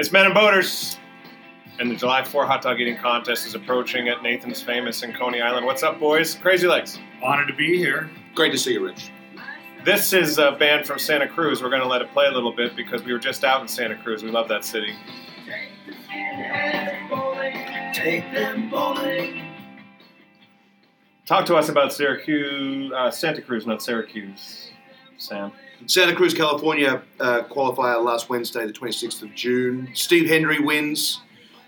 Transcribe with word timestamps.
It's 0.00 0.10
Men 0.10 0.24
and 0.24 0.32
Boaters, 0.32 0.98
and 1.78 1.90
the 1.90 1.94
July 1.94 2.24
4 2.24 2.46
hot 2.46 2.62
dog 2.62 2.80
eating 2.80 2.96
contest 2.96 3.46
is 3.46 3.54
approaching 3.54 4.08
at 4.08 4.22
Nathan's 4.22 4.62
Famous 4.62 5.02
in 5.02 5.12
Coney 5.12 5.42
Island. 5.42 5.66
What's 5.66 5.82
up, 5.82 6.00
boys? 6.00 6.36
Crazy 6.36 6.66
Legs. 6.66 6.98
Honored 7.22 7.48
to 7.48 7.54
be 7.54 7.76
here. 7.76 8.08
Great 8.34 8.50
to 8.52 8.56
see 8.56 8.72
you, 8.72 8.86
Rich. 8.86 9.12
This 9.84 10.14
is 10.14 10.38
a 10.38 10.52
band 10.52 10.86
from 10.86 10.98
Santa 10.98 11.28
Cruz. 11.28 11.62
We're 11.62 11.68
going 11.68 11.82
to 11.82 11.86
let 11.86 12.00
it 12.00 12.10
play 12.14 12.24
a 12.28 12.30
little 12.30 12.56
bit 12.56 12.74
because 12.76 13.04
we 13.04 13.12
were 13.12 13.18
just 13.18 13.44
out 13.44 13.60
in 13.60 13.68
Santa 13.68 13.94
Cruz. 13.94 14.22
We 14.22 14.30
love 14.30 14.48
that 14.48 14.64
city. 14.64 14.94
Take 17.92 18.32
them 18.32 18.70
bowling. 18.70 19.44
Talk 21.26 21.44
to 21.44 21.56
us 21.56 21.68
about 21.68 21.92
Syracuse, 21.92 22.90
uh, 22.96 23.10
Santa 23.10 23.42
Cruz, 23.42 23.66
not 23.66 23.82
Syracuse, 23.82 24.70
Sam. 25.20 25.52
Santa 25.86 26.14
Cruz, 26.14 26.34
California 26.34 27.02
uh, 27.20 27.42
qualifier 27.44 28.02
last 28.04 28.28
Wednesday, 28.28 28.66
the 28.66 28.72
26th 28.72 29.22
of 29.22 29.34
June. 29.34 29.90
Steve 29.94 30.28
Hendry 30.28 30.58
wins 30.58 31.20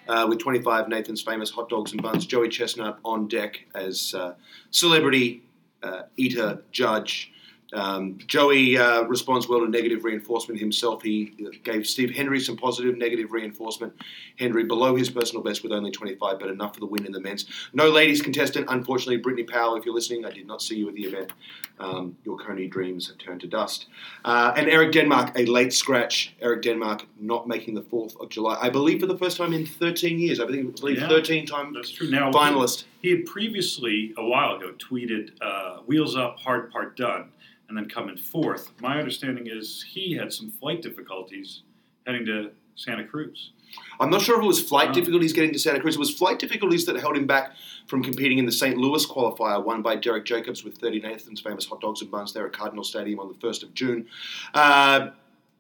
uh, 0.08 0.26
with 0.28 0.38
25 0.38 0.88
Nathan's 0.88 1.22
famous 1.22 1.50
hot 1.50 1.68
dogs 1.68 1.92
and 1.92 2.02
buns. 2.02 2.26
Joey 2.26 2.48
Chestnut 2.48 2.98
on 3.04 3.28
deck 3.28 3.60
as 3.74 4.14
uh, 4.14 4.34
celebrity 4.70 5.42
uh, 5.82 6.02
eater 6.16 6.62
judge. 6.72 7.32
Um, 7.72 8.18
Joey 8.26 8.76
uh, 8.76 9.02
responds 9.04 9.48
well 9.48 9.60
to 9.60 9.68
negative 9.68 10.04
reinforcement 10.04 10.60
himself. 10.60 11.02
He 11.02 11.34
gave 11.64 11.86
Steve 11.86 12.10
Henry 12.14 12.38
some 12.40 12.56
positive 12.56 12.98
negative 12.98 13.32
reinforcement. 13.32 13.94
Henry 14.38 14.64
below 14.64 14.94
his 14.94 15.08
personal 15.08 15.42
best 15.42 15.62
with 15.62 15.72
only 15.72 15.90
25, 15.90 16.38
but 16.38 16.48
enough 16.48 16.74
for 16.74 16.80
the 16.80 16.86
win 16.86 17.06
in 17.06 17.12
the 17.12 17.20
men's. 17.20 17.46
No 17.72 17.88
ladies 17.88 18.20
contestant, 18.20 18.66
unfortunately. 18.68 19.16
Brittany 19.16 19.44
Powell, 19.44 19.76
if 19.76 19.84
you're 19.86 19.94
listening, 19.94 20.24
I 20.26 20.30
did 20.30 20.46
not 20.46 20.60
see 20.60 20.76
you 20.76 20.88
at 20.88 20.94
the 20.94 21.04
event. 21.04 21.32
Um, 21.78 22.16
your 22.24 22.36
Coney 22.36 22.68
dreams 22.68 23.08
have 23.08 23.18
turned 23.18 23.40
to 23.40 23.46
dust. 23.46 23.86
Uh, 24.24 24.52
and 24.56 24.68
Eric 24.68 24.92
Denmark, 24.92 25.32
a 25.36 25.46
late 25.46 25.72
scratch. 25.72 26.34
Eric 26.40 26.62
Denmark 26.62 27.06
not 27.18 27.48
making 27.48 27.74
the 27.74 27.82
4th 27.82 28.20
of 28.20 28.28
July. 28.28 28.58
I 28.60 28.68
believe 28.68 29.00
for 29.00 29.06
the 29.06 29.16
first 29.18 29.36
time 29.38 29.52
in 29.52 29.66
13 29.66 30.18
years. 30.18 30.40
I 30.40 30.44
believe, 30.44 30.74
Yeah. 30.98 31.08
13 31.08 31.46
time 31.46 31.72
That's 31.74 31.90
true. 31.90 32.10
Now, 32.10 32.30
finalist. 32.30 32.84
he 33.00 33.10
had 33.10 33.24
previously, 33.26 34.12
a 34.18 34.24
while 34.24 34.56
ago, 34.56 34.72
tweeted 34.78 35.30
uh, 35.40 35.78
"Wheels 35.86 36.14
up, 36.16 36.38
hard 36.38 36.70
part 36.70 36.96
done," 36.96 37.30
and 37.72 37.78
then 37.78 37.88
come 37.88 38.10
in 38.10 38.18
fourth. 38.18 38.70
My 38.82 38.98
understanding 38.98 39.46
is 39.46 39.82
he 39.88 40.12
had 40.12 40.30
some 40.30 40.50
flight 40.50 40.82
difficulties 40.82 41.62
heading 42.06 42.26
to 42.26 42.50
Santa 42.74 43.02
Cruz. 43.06 43.52
I'm 43.98 44.10
not 44.10 44.20
sure 44.20 44.36
if 44.38 44.44
it 44.44 44.46
was 44.46 44.60
flight 44.62 44.90
Oh. 44.90 44.92
difficulties 44.92 45.32
getting 45.32 45.54
to 45.54 45.58
Santa 45.58 45.80
Cruz. 45.80 45.94
It 45.94 45.98
was 45.98 46.10
flight 46.14 46.38
difficulties 46.38 46.84
that 46.84 46.96
held 46.96 47.16
him 47.16 47.26
back 47.26 47.52
from 47.86 48.02
competing 48.02 48.36
in 48.36 48.44
the 48.44 48.52
St. 48.52 48.76
Louis 48.76 49.06
qualifier, 49.06 49.64
won 49.64 49.80
by 49.80 49.96
Derek 49.96 50.26
Jacobs 50.26 50.62
with 50.62 50.76
30 50.76 51.00
Nathan's 51.00 51.40
famous 51.40 51.64
hot 51.64 51.80
dogs 51.80 52.02
and 52.02 52.10
buns 52.10 52.34
there 52.34 52.44
at 52.46 52.52
Cardinal 52.52 52.84
Stadium 52.84 53.18
on 53.18 53.28
the 53.28 53.34
1st 53.34 53.62
of 53.62 53.72
June. 53.72 54.06
Uh, 54.52 55.10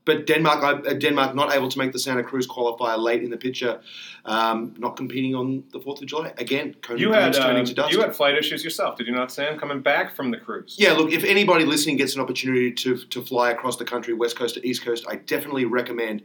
but 0.04 0.26
Denmark, 0.26 0.62
uh, 0.62 0.94
Denmark 0.94 1.34
not 1.34 1.52
able 1.52 1.68
to 1.68 1.78
make 1.78 1.92
the 1.92 1.98
Santa 1.98 2.22
Cruz 2.22 2.46
qualifier 2.46 2.98
late 2.98 3.22
in 3.22 3.30
the 3.30 3.36
picture, 3.36 3.80
um, 4.24 4.74
not 4.78 4.96
competing 4.96 5.34
on 5.34 5.64
the 5.72 5.78
4th 5.78 6.02
of 6.02 6.08
July. 6.08 6.32
Again, 6.38 6.74
Coney 6.82 7.00
You 7.00 7.12
had 7.12 7.36
uh, 7.36 7.64
to 7.64 7.74
dust. 7.74 7.92
you 7.92 8.00
had 8.00 8.14
flight 8.14 8.36
issues 8.36 8.64
yourself, 8.64 8.96
did 8.96 9.06
you 9.06 9.14
not, 9.14 9.30
Sam? 9.30 9.58
Coming 9.58 9.80
back 9.80 10.14
from 10.16 10.30
the 10.30 10.38
cruise. 10.38 10.76
Yeah, 10.78 10.92
look, 10.92 11.12
if 11.12 11.24
anybody 11.24 11.64
listening 11.64 11.96
gets 11.96 12.14
an 12.14 12.20
opportunity 12.20 12.72
to, 12.72 12.96
to 12.96 13.22
fly 13.22 13.50
across 13.50 13.76
the 13.76 13.84
country, 13.84 14.14
west 14.14 14.36
coast 14.36 14.54
to 14.54 14.66
east 14.66 14.84
coast, 14.84 15.04
I 15.08 15.16
definitely 15.16 15.64
recommend 15.64 16.22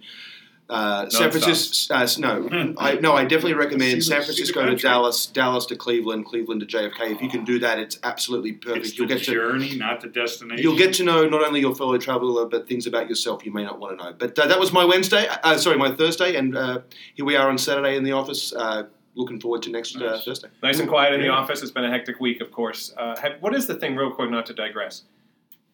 uh, 0.69 1.09
San 1.09 1.31
Francisco. 1.31 1.93
Uh, 1.95 2.07
no, 2.19 2.73
I 2.77 2.95
no, 2.95 3.13
I 3.13 3.23
definitely 3.23 3.53
recommend 3.53 4.03
San 4.03 4.21
Francisco 4.23 4.65
to. 4.65 4.75
Dallas, 4.75 5.25
Dallas 5.27 5.65
to 5.67 5.75
Cleveland, 5.75 6.25
Cleveland 6.25 6.59
to 6.61 6.67
JFK. 6.67 7.11
If 7.11 7.21
you 7.21 7.29
can 7.29 7.43
do 7.45 7.57
that, 7.59 7.79
it's 7.79 7.97
absolutely 8.03 8.53
perfect. 8.53 8.85
It's 8.87 8.97
You'll 8.97 9.07
the 9.07 9.15
get 9.15 9.23
to 9.25 9.31
journey, 9.31 9.75
not 9.77 10.01
the 10.01 10.07
destination. 10.07 10.61
you'll 10.61 10.77
get 10.77 10.93
to 10.95 11.03
know 11.03 11.27
not 11.27 11.45
only 11.45 11.61
your 11.61 11.73
fellow 11.75 11.97
traveler 11.97 12.45
but 12.45 12.67
things 12.67 12.85
about 12.87 13.07
yourself 13.09 13.45
you 13.45 13.53
may 13.53 13.63
not 13.63 13.79
want 13.79 13.97
to 13.97 14.03
know. 14.03 14.13
But 14.17 14.37
uh, 14.37 14.47
that 14.47 14.59
was 14.59 14.71
my 14.73 14.83
Wednesday. 14.83 15.27
Uh, 15.43 15.57
sorry, 15.57 15.77
my 15.77 15.91
Thursday, 15.91 16.35
and 16.35 16.57
uh, 16.57 16.81
here 17.15 17.25
we 17.25 17.35
are 17.35 17.49
on 17.49 17.57
Saturday 17.57 17.95
in 17.95 18.03
the 18.03 18.11
office. 18.11 18.53
Uh, 18.53 18.87
looking 19.15 19.39
forward 19.39 19.63
to 19.63 19.71
next 19.71 19.95
uh, 19.95 19.99
Nice. 19.99 20.25
Thursday. 20.25 20.47
Nice 20.61 20.79
and 20.79 20.87
quiet 20.87 21.13
in 21.13 21.21
the 21.21 21.27
Yeah. 21.27 21.31
office. 21.33 21.63
It's 21.63 21.71
been 21.71 21.85
a 21.85 21.89
hectic 21.89 22.19
week, 22.19 22.39
of 22.41 22.51
course. 22.51 22.93
Uh, 22.95 23.15
have, 23.19 23.33
what 23.41 23.55
is 23.55 23.65
the 23.65 23.73
thing, 23.75 23.95
real 23.95 24.11
quick, 24.11 24.29
not 24.29 24.45
to 24.47 24.53
digress? 24.53 25.03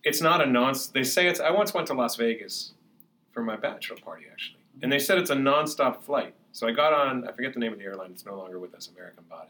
It's 0.05 0.21
not 0.21 0.39
a 0.41 0.45
non. 0.45 0.75
They 0.93 1.03
say 1.03 1.27
it's. 1.27 1.39
I 1.39 1.51
once 1.51 1.73
went 1.73 1.87
to 1.87 1.93
Las 1.93 2.15
Vegas 2.15 2.73
for 3.31 3.41
my 3.43 3.55
bachelor 3.57 3.97
party, 3.97 4.25
actually, 4.31 4.59
and 4.81 4.91
they 4.91 4.99
said 4.99 5.17
it's 5.17 5.29
a 5.29 5.35
non-stop 5.35 6.03
flight. 6.03 6.33
So 6.51 6.67
I 6.67 6.71
got 6.71 6.93
on. 6.93 7.27
I 7.27 7.31
forget 7.31 7.53
the 7.53 7.59
name 7.59 7.73
of 7.73 7.79
the 7.79 7.85
airline. 7.85 8.11
It's 8.11 8.25
no 8.25 8.35
longer 8.37 8.59
with 8.59 8.75
us. 8.75 8.87
American 8.95 9.23
bought 9.29 9.49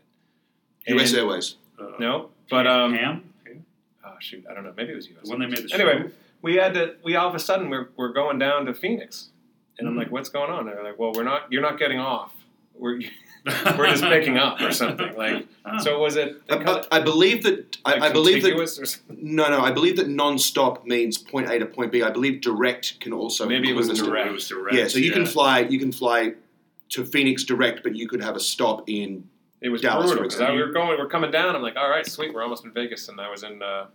it. 0.87 0.93
U.S. 0.93 1.09
And- 1.11 1.19
Airways. 1.19 1.55
Uh, 1.79 1.91
No, 1.99 2.29
but 2.49 2.67
um. 2.67 2.93
Ham. 2.93 3.29
Oh 4.05 4.15
shoot, 4.19 4.43
I 4.49 4.53
don't 4.53 4.63
know. 4.65 4.73
Maybe 4.75 4.91
it 4.91 4.95
was 4.95 5.07
U.S. 5.09 5.29
When 5.29 5.39
they 5.39 5.45
made 5.47 5.69
the 5.69 5.73
Anyway, 5.73 6.03
show. 6.03 6.11
we 6.41 6.55
had 6.55 6.73
to. 6.75 6.95
We 7.03 7.15
all 7.15 7.29
of 7.29 7.35
a 7.35 7.39
sudden 7.39 7.69
we're, 7.69 7.87
we're 7.95 8.11
going 8.11 8.37
down 8.37 8.65
to 8.65 8.73
Phoenix, 8.73 9.29
and 9.79 9.87
I'm 9.87 9.93
Mhm. 9.95 9.99
like, 9.99 10.11
"What's 10.11 10.29
going 10.29 10.51
on?" 10.51 10.67
And 10.67 10.77
they're 10.77 10.83
like, 10.83 10.99
"Well, 10.99 11.13
we're 11.15 11.23
not. 11.23 11.51
You're 11.51 11.61
not 11.61 11.79
getting 11.79 11.99
off. 11.99 12.31
We're 12.75 12.99
we're 13.77 13.89
just 13.89 14.03
picking 14.03 14.37
up 14.37 14.61
or 14.61 14.71
something." 14.71 15.15
Like, 15.15 15.47
Ah. 15.65 15.77
so 15.79 15.97
was 15.99 16.17
it? 16.17 16.41
I, 16.49 16.55
I, 16.55 16.97
I 16.97 16.99
believe 17.01 17.43
that 17.43 17.77
I, 17.85 17.93
like 17.93 18.01
I 18.03 18.11
believe 18.11 18.43
that 18.43 18.53
or? 18.53 19.15
No, 19.15 19.49
no. 19.49 19.61
I 19.61 19.71
believe 19.71 19.95
that 19.97 20.09
non-stop 20.09 20.85
means 20.85 21.17
point 21.17 21.49
A 21.49 21.57
to 21.59 21.65
point 21.65 21.91
B. 21.91 22.03
I 22.03 22.09
believe 22.09 22.41
direct 22.41 22.99
can 22.99 23.13
also 23.13 23.47
Maybe 23.47 23.69
it 23.69 23.75
was 23.75 23.87
include 23.89 24.07
a 24.07 24.11
a- 24.11 24.11
direct. 24.13 24.29
It 24.29 24.33
was 24.33 24.47
direct. 24.49 24.75
Yeah, 24.75 24.87
so 24.87 24.99
you 24.99 25.11
can 25.11 25.25
fly. 25.25 25.59
You 25.59 25.79
can 25.79 25.91
fly 25.91 26.33
to 26.89 27.05
Phoenix 27.05 27.43
direct, 27.43 27.81
but 27.83 27.95
you 27.95 28.07
could 28.07 28.21
have 28.21 28.35
a 28.35 28.39
stop 28.41 28.89
in. 28.89 29.27
It 29.61 29.69
was 29.69 29.81
Dallas, 29.81 30.07
brutal 30.11 30.27
because 30.29 30.39
we 30.53 30.61
were 30.61 30.71
going. 30.73 30.97
We're 30.99 31.07
coming 31.07 31.31
down. 31.31 31.55
I'm 31.55 31.61
like, 31.61 31.77
"All 31.77 31.89
right, 31.89 32.05
sweet. 32.05 32.33
We're 32.33 32.43
almost 32.43 32.65
in 32.65 32.73
Vegas," 32.73 33.07
and 33.07 33.19
I 33.21 33.29
was 33.31 33.43
in 33.43 33.61
uh, 33.63 33.85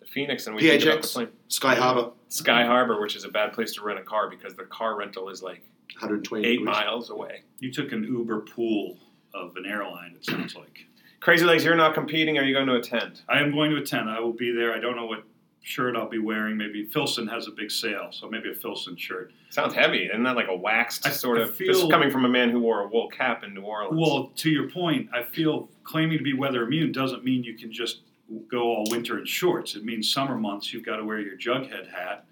the 0.00 0.06
Phoenix, 0.06 0.46
and 0.46 0.54
we 0.54 0.60
picked 0.62 0.86
up 0.86 1.00
the 1.00 1.08
plane. 1.08 1.28
Sky 1.48 1.74
Harbor, 1.74 2.10
Sky 2.28 2.66
Harbor, 2.66 3.00
which 3.00 3.16
is 3.16 3.24
a 3.24 3.30
bad 3.30 3.54
place 3.54 3.72
to 3.76 3.82
rent 3.82 3.98
a 3.98 4.02
car 4.02 4.28
because 4.28 4.54
the 4.54 4.64
car 4.64 4.94
rental 4.96 5.30
is 5.30 5.42
like 5.42 5.62
120 5.94 6.46
eight 6.46 6.50
degrees. 6.58 6.66
miles 6.66 7.10
away. 7.10 7.42
You 7.60 7.72
took 7.72 7.92
an 7.92 8.04
Uber 8.04 8.40
pool 8.40 8.96
of 9.34 9.56
an 9.56 9.66
airline. 9.66 10.14
It 10.16 10.24
sounds 10.24 10.54
like. 10.56 10.86
Crazy 11.20 11.44
Legs, 11.44 11.64
you're 11.64 11.76
not 11.76 11.94
competing. 11.94 12.38
Are 12.38 12.42
you 12.42 12.54
going 12.54 12.66
to 12.66 12.74
attend? 12.74 13.22
I 13.28 13.38
am 13.40 13.52
going 13.52 13.70
to 13.70 13.76
attend. 13.76 14.10
I 14.10 14.18
will 14.20 14.32
be 14.32 14.50
there. 14.52 14.72
I 14.74 14.80
don't 14.80 14.96
know 14.96 15.06
what 15.06 15.22
shirt 15.62 15.94
I'll 15.96 16.08
be 16.08 16.18
wearing. 16.18 16.56
Maybe 16.56 16.84
Filson 16.86 17.28
has 17.28 17.46
a 17.46 17.52
big 17.52 17.70
sale, 17.70 18.08
so 18.10 18.28
maybe 18.28 18.50
a 18.50 18.54
Filson 18.54 18.96
shirt. 18.96 19.32
Sounds 19.50 19.72
heavy. 19.74 20.06
Isn't 20.06 20.24
that 20.24 20.34
like 20.34 20.48
a 20.48 20.56
waxed 20.56 21.06
I- 21.06 21.10
sort 21.10 21.38
I 21.38 21.42
of? 21.42 21.56
this 21.56 21.78
is 21.78 21.88
coming 21.88 22.10
from 22.10 22.24
a 22.24 22.28
man 22.28 22.50
who 22.50 22.58
wore 22.58 22.80
a 22.80 22.88
wool 22.88 23.08
cap 23.08 23.44
in 23.44 23.54
New 23.54 23.60
Orleans. 23.62 23.96
Well, 24.00 24.32
to 24.36 24.50
your 24.50 24.68
point, 24.70 25.08
I 25.14 25.22
feel 25.22 25.68
claiming 25.84 26.18
to 26.18 26.24
be 26.24 26.32
weather 26.32 26.64
immune 26.64 26.90
doesn't 26.90 27.22
mean 27.22 27.44
you 27.44 27.56
can 27.56 27.72
just 27.72 28.00
go 28.48 28.62
all 28.62 28.84
winter 28.90 29.18
in 29.18 29.24
shorts. 29.24 29.76
It 29.76 29.84
means 29.84 30.12
summer 30.12 30.36
months 30.36 30.72
you've 30.72 30.84
got 30.84 30.96
to 30.96 31.04
wear 31.04 31.20
your 31.20 31.36
jughead 31.36 31.88
hat 31.88 32.24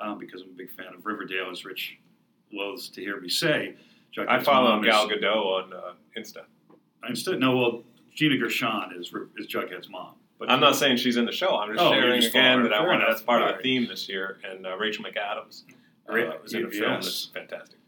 um, 0.00 0.18
because 0.18 0.40
I'm 0.40 0.48
a 0.48 0.52
big 0.52 0.70
fan 0.70 0.94
of 0.96 1.04
Riverdale, 1.04 1.50
as 1.50 1.66
Rich 1.66 1.98
loathes 2.52 2.88
to 2.90 3.00
hear 3.00 3.20
me 3.20 3.28
say. 3.28 3.74
Jughead's 4.16 4.28
I 4.28 4.38
follow 4.42 4.70
mom 4.70 4.82
Gal 4.84 5.08
is- 5.10 5.18
Gadot 5.18 5.64
on 5.64 5.72
uh, 5.72 5.92
Insta. 6.16 6.42
Instead, 7.08 7.38
no, 7.40 7.56
well, 7.56 7.82
Gina 8.14 8.36
Gershon 8.38 8.92
is 8.96 9.12
is 9.36 9.46
Jughead's 9.46 9.88
mom. 9.88 10.14
But 10.38 10.50
I'm 10.50 10.60
not 10.60 10.74
saying 10.76 10.96
she's 10.96 11.16
in 11.16 11.26
the 11.26 11.32
show. 11.32 11.56
I'm 11.56 11.72
just 11.72 11.80
Oh, 11.84 11.90
sharing 11.92 12.20
just 12.20 12.34
again 12.34 12.62
that 12.64 12.72
I. 12.72 12.84
Fair 12.84 12.98
That's 13.08 13.22
part 13.22 13.42
of 13.42 13.56
the 13.56 13.62
theme 13.62 13.86
this 13.88 14.08
year. 14.08 14.38
And 14.48 14.66
uh, 14.66 14.76
Rachel 14.76 15.04
McAdams 15.04 15.62
uh, 16.08 16.36
was 16.42 16.54
in 16.54 16.64
a 16.66 16.70
film 16.70 16.92
that's 16.94 17.26
fantastic. 17.26 17.78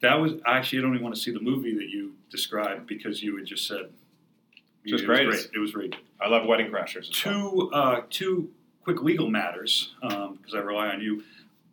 that 0.00 0.14
was 0.14 0.32
actually 0.46 0.80
I 0.80 0.82
don't 0.82 0.94
even 0.94 1.04
want 1.04 1.14
to 1.14 1.20
see 1.20 1.30
the 1.30 1.40
movie 1.40 1.74
that 1.76 1.88
you 1.88 2.14
described 2.30 2.86
because 2.86 3.22
you 3.22 3.36
had 3.36 3.46
just 3.46 3.66
said 3.68 3.90
Just 4.86 5.04
it 5.04 5.06
great. 5.06 5.26
was 5.26 5.46
great. 5.46 5.50
It 5.54 5.58
was 5.60 5.72
good. 5.72 5.96
I 6.20 6.28
love 6.28 6.46
Wedding 6.46 6.70
Crashers. 6.70 7.10
as 7.10 7.24
well. 7.24 7.34
Two 7.34 7.70
uh, 7.72 8.00
two 8.10 8.50
quick 8.82 9.02
legal 9.02 9.28
matters 9.30 9.94
because 10.00 10.54
I 10.54 10.58
rely 10.58 10.88
on 10.88 11.00
you. 11.00 11.22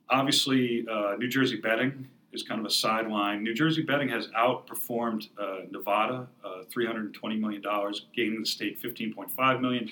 Obviously, 0.09 0.85
uh, 0.91 1.15
New 1.17 1.29
Jersey 1.29 1.55
betting 1.57 2.09
is 2.33 2.43
kind 2.43 2.59
of 2.59 2.65
a 2.65 2.69
sideline. 2.69 3.43
New 3.43 3.53
Jersey 3.53 3.81
betting 3.81 4.09
has 4.09 4.27
outperformed 4.29 5.27
uh, 5.37 5.59
Nevada, 5.69 6.27
uh, 6.43 6.63
three 6.69 6.85
hundred 6.85 7.13
twenty 7.13 7.35
million 7.35 7.61
dollars, 7.61 8.05
gaining 8.15 8.39
the 8.39 8.45
state 8.45 8.81
15.5 8.81 9.61
million. 9.61 9.89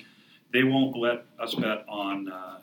They 0.51 0.63
won't 0.63 0.97
let 0.97 1.25
us 1.39 1.53
bet 1.55 1.85
on 1.87 2.29
uh, 2.31 2.59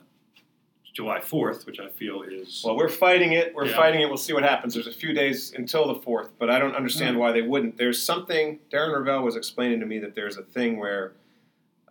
July 0.92 1.20
fourth, 1.20 1.66
which 1.66 1.78
I 1.78 1.88
feel 1.88 2.22
is 2.22 2.62
Well, 2.64 2.76
we're 2.76 2.88
fighting 2.88 3.32
it. 3.34 3.54
We're 3.54 3.66
Yeah. 3.66 3.76
fighting 3.76 4.00
it. 4.00 4.06
We'll 4.08 4.16
see 4.16 4.32
what 4.32 4.42
happens. 4.42 4.74
There's 4.74 4.86
a 4.86 4.92
few 4.92 5.12
days 5.12 5.52
until 5.54 5.86
the 5.92 6.00
fourth, 6.00 6.30
but 6.38 6.50
I 6.50 6.58
don't 6.58 6.74
understand 6.74 7.18
why 7.18 7.32
they 7.32 7.42
wouldn't. 7.42 7.76
There's 7.76 8.02
something. 8.02 8.58
Darren 8.72 8.94
Rovell 8.94 9.22
was 9.22 9.36
explaining 9.36 9.80
to 9.80 9.86
me 9.86 9.98
that 10.00 10.14
there's 10.14 10.36
a 10.38 10.42
thing 10.42 10.78
where 10.78 11.12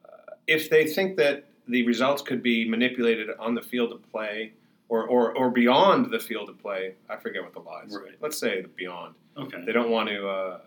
uh, 0.03 0.33
if 0.47 0.69
they 0.69 0.87
think 0.87 1.17
that 1.17 1.45
the 1.67 1.85
results 1.85 2.21
could 2.21 2.43
be 2.43 2.67
manipulated 2.67 3.29
on 3.39 3.55
the 3.55 3.61
field 3.61 3.91
of 3.91 4.11
play 4.11 4.53
or, 4.89 5.07
or, 5.07 5.35
or 5.37 5.49
beyond 5.49 6.11
the 6.11 6.19
field 6.19 6.49
of 6.49 6.59
play, 6.59 6.95
I 7.09 7.17
forget 7.17 7.43
what 7.43 7.53
the 7.53 7.59
law 7.59 7.81
is. 7.85 7.93
Right. 7.95 8.15
Let's 8.21 8.37
say 8.37 8.61
the 8.61 8.67
beyond. 8.67 9.15
okay. 9.37 9.63
They 9.65 9.71
don't 9.71 9.89
want 9.89 10.09
to 10.09 10.27
uh, 10.27 10.59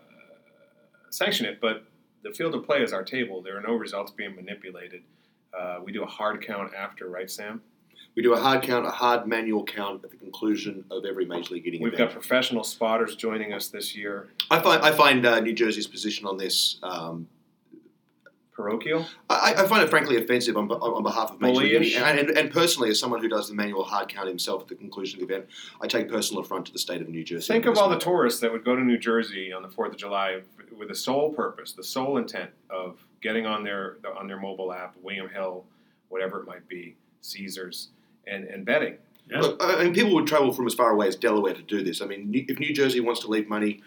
sanction 1.09 1.45
it, 1.45 1.59
but 1.61 1.85
the 2.23 2.31
field 2.31 2.53
of 2.53 2.65
play 2.65 2.81
is 2.83 2.91
our 2.93 3.03
table. 3.03 3.41
There 3.41 3.57
are 3.57 3.61
no 3.61 3.73
results 3.75 4.11
being 4.11 4.35
manipulated. 4.35 5.03
Uh, 5.57 5.79
we 5.83 5.91
do 5.91 6.03
a 6.03 6.07
hard 6.07 6.45
count 6.45 6.73
after, 6.73 7.07
right, 7.09 7.29
Sam? 7.29 7.61
We 8.15 8.23
do 8.23 8.33
a 8.33 8.39
hard 8.39 8.63
count, 8.63 8.85
a 8.85 8.89
hard 8.89 9.27
manual 9.27 9.63
count 9.63 10.03
at 10.03 10.11
the 10.11 10.17
conclusion 10.17 10.83
of 10.91 11.05
every 11.05 11.25
major 11.25 11.53
league 11.53 11.63
hitting 11.63 11.81
We've 11.81 11.93
event. 11.93 12.09
got 12.09 12.19
professional 12.19 12.63
spotters 12.63 13.15
joining 13.15 13.53
us 13.53 13.69
this 13.69 13.95
year. 13.95 14.27
I 14.51 14.59
find 14.59 14.81
I 14.81 14.91
find 14.91 15.25
uh, 15.25 15.39
New 15.39 15.53
Jersey's 15.53 15.87
position 15.87 16.25
on 16.25 16.37
this 16.37 16.79
um, 16.83 17.27
parochial. 18.59 19.05
I, 19.29 19.53
I 19.57 19.67
find 19.67 19.81
it 19.81 19.89
frankly 19.89 20.17
offensive 20.17 20.57
on, 20.57 20.69
on, 20.69 20.81
on 20.81 21.03
behalf 21.03 21.31
of 21.31 21.39
Major 21.39 21.61
League 21.61 21.93
and, 21.95 22.19
and, 22.19 22.29
and 22.37 22.51
personally, 22.51 22.89
as 22.89 22.99
someone 22.99 23.21
who 23.21 23.29
does 23.29 23.47
the 23.47 23.55
manual 23.55 23.83
hard 23.83 24.09
count 24.09 24.27
himself 24.27 24.63
at 24.63 24.67
the 24.67 24.75
conclusion 24.75 25.21
of 25.21 25.27
the 25.27 25.33
event, 25.33 25.49
I 25.79 25.87
take 25.87 26.09
personal 26.09 26.41
affront 26.41 26.65
to 26.65 26.73
the 26.73 26.79
state 26.79 27.01
of 27.01 27.07
New 27.07 27.23
Jersey. 27.23 27.53
Think 27.53 27.65
of 27.65 27.75
this 27.75 27.81
all 27.81 27.89
the 27.89 27.97
tourists 27.97 28.41
that 28.41 28.51
would 28.51 28.65
go 28.65 28.75
to 28.75 28.81
New 28.81 28.97
Jersey 28.97 29.53
on 29.53 29.61
the 29.61 29.69
Fourth 29.69 29.93
of 29.93 29.97
July 29.97 30.41
with 30.77 30.89
the 30.89 30.95
sole 30.95 31.31
purpose, 31.31 31.71
the 31.71 31.83
sole 31.83 32.17
intent 32.17 32.51
of 32.69 33.05
getting 33.21 33.45
on 33.45 33.63
their 33.63 33.97
on 34.17 34.27
their 34.27 34.39
mobile 34.39 34.73
app, 34.73 34.95
William 35.01 35.29
Hill, 35.29 35.63
whatever 36.09 36.41
it 36.41 36.45
might 36.45 36.67
be, 36.67 36.97
Caesars, 37.21 37.89
and, 38.27 38.43
and 38.43 38.65
betting. 38.65 38.97
Yeah. 39.31 39.41
Look, 39.41 39.63
I 39.63 39.83
mean, 39.83 39.93
people 39.93 40.13
would 40.15 40.27
travel 40.27 40.51
from 40.51 40.67
as 40.67 40.73
far 40.73 40.91
away 40.91 41.07
as 41.07 41.15
Delaware 41.15 41.53
to 41.53 41.61
do 41.61 41.83
this. 41.83 42.01
I 42.01 42.05
mean, 42.07 42.31
if 42.33 42.59
New 42.59 42.73
Jersey 42.73 42.99
wants 42.99 43.21
to 43.21 43.27
leave 43.27 43.47
money 43.47 43.81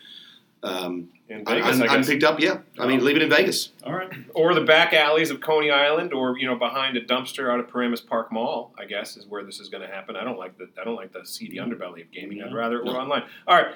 um, 0.62 1.09
In 1.29 1.44
Vegas, 1.44 1.67
un- 1.76 1.82
I 1.82 1.87
guess. 1.87 2.06
unpicked 2.09 2.25
up, 2.25 2.38
yeah, 2.41 2.59
I 2.79 2.87
mean, 2.87 3.05
leave 3.05 3.17
it 3.17 3.23
in 3.23 3.31
Vegas. 3.31 3.70
All 3.85 3.93
right. 3.93 4.11
or 4.35 4.55
the 4.55 4.61
back 4.61 4.93
alleys 4.93 5.31
of 5.31 5.41
Coney 5.41 5.70
Island, 5.70 6.12
or 6.12 6.38
you 6.38 6.47
know, 6.47 6.56
behind 6.56 6.97
a 6.97 7.05
dumpster 7.05 7.53
out 7.53 7.59
of 7.61 7.69
Paramus 7.69 8.00
Park 8.00 8.31
Mall. 8.32 8.73
I 8.79 8.85
guess 8.85 9.17
is 9.17 9.26
where 9.26 9.43
this 9.44 9.59
is 9.61 9.69
going 9.69 9.82
to 9.87 9.93
happen. 9.93 10.14
I 10.17 10.25
don't 10.25 10.38
like 10.38 10.56
the 10.59 10.69
I 10.81 10.85
don't 10.85 10.97
like 10.97 11.12
the 11.12 11.25
seedy 11.26 11.56
underbelly 11.56 12.03
of 12.03 12.11
gaming. 12.12 12.43
I'd 12.43 12.55
rather 12.55 12.79
it 12.79 12.85
were 12.85 12.93
online. 12.93 13.23
All 13.47 13.56
right, 13.56 13.75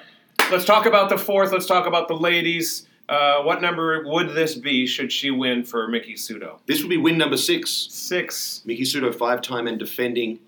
let's 0.51 0.65
talk 0.65 0.85
about 0.85 1.09
the 1.09 1.17
fourth. 1.17 1.51
Let's 1.51 1.65
talk 1.65 1.87
about 1.87 2.07
the 2.07 2.15
ladies. 2.15 2.87
Uh, 3.09 3.41
what 3.43 3.61
number 3.61 4.03
would 4.05 4.29
this 4.35 4.55
be 4.55 4.85
should 4.85 5.11
she 5.13 5.31
win 5.31 5.63
for 5.63 5.87
Miki 5.87 6.13
Sudo? 6.15 6.59
This 6.65 6.81
would 6.81 6.89
be 6.89 6.97
win 6.97 7.17
number 7.17 7.37
six. 7.37 7.71
Six. 7.89 8.61
Miki 8.65 8.83
Sudo, 8.83 9.15
five-time 9.15 9.65
and 9.65 9.79
defending 9.79 10.39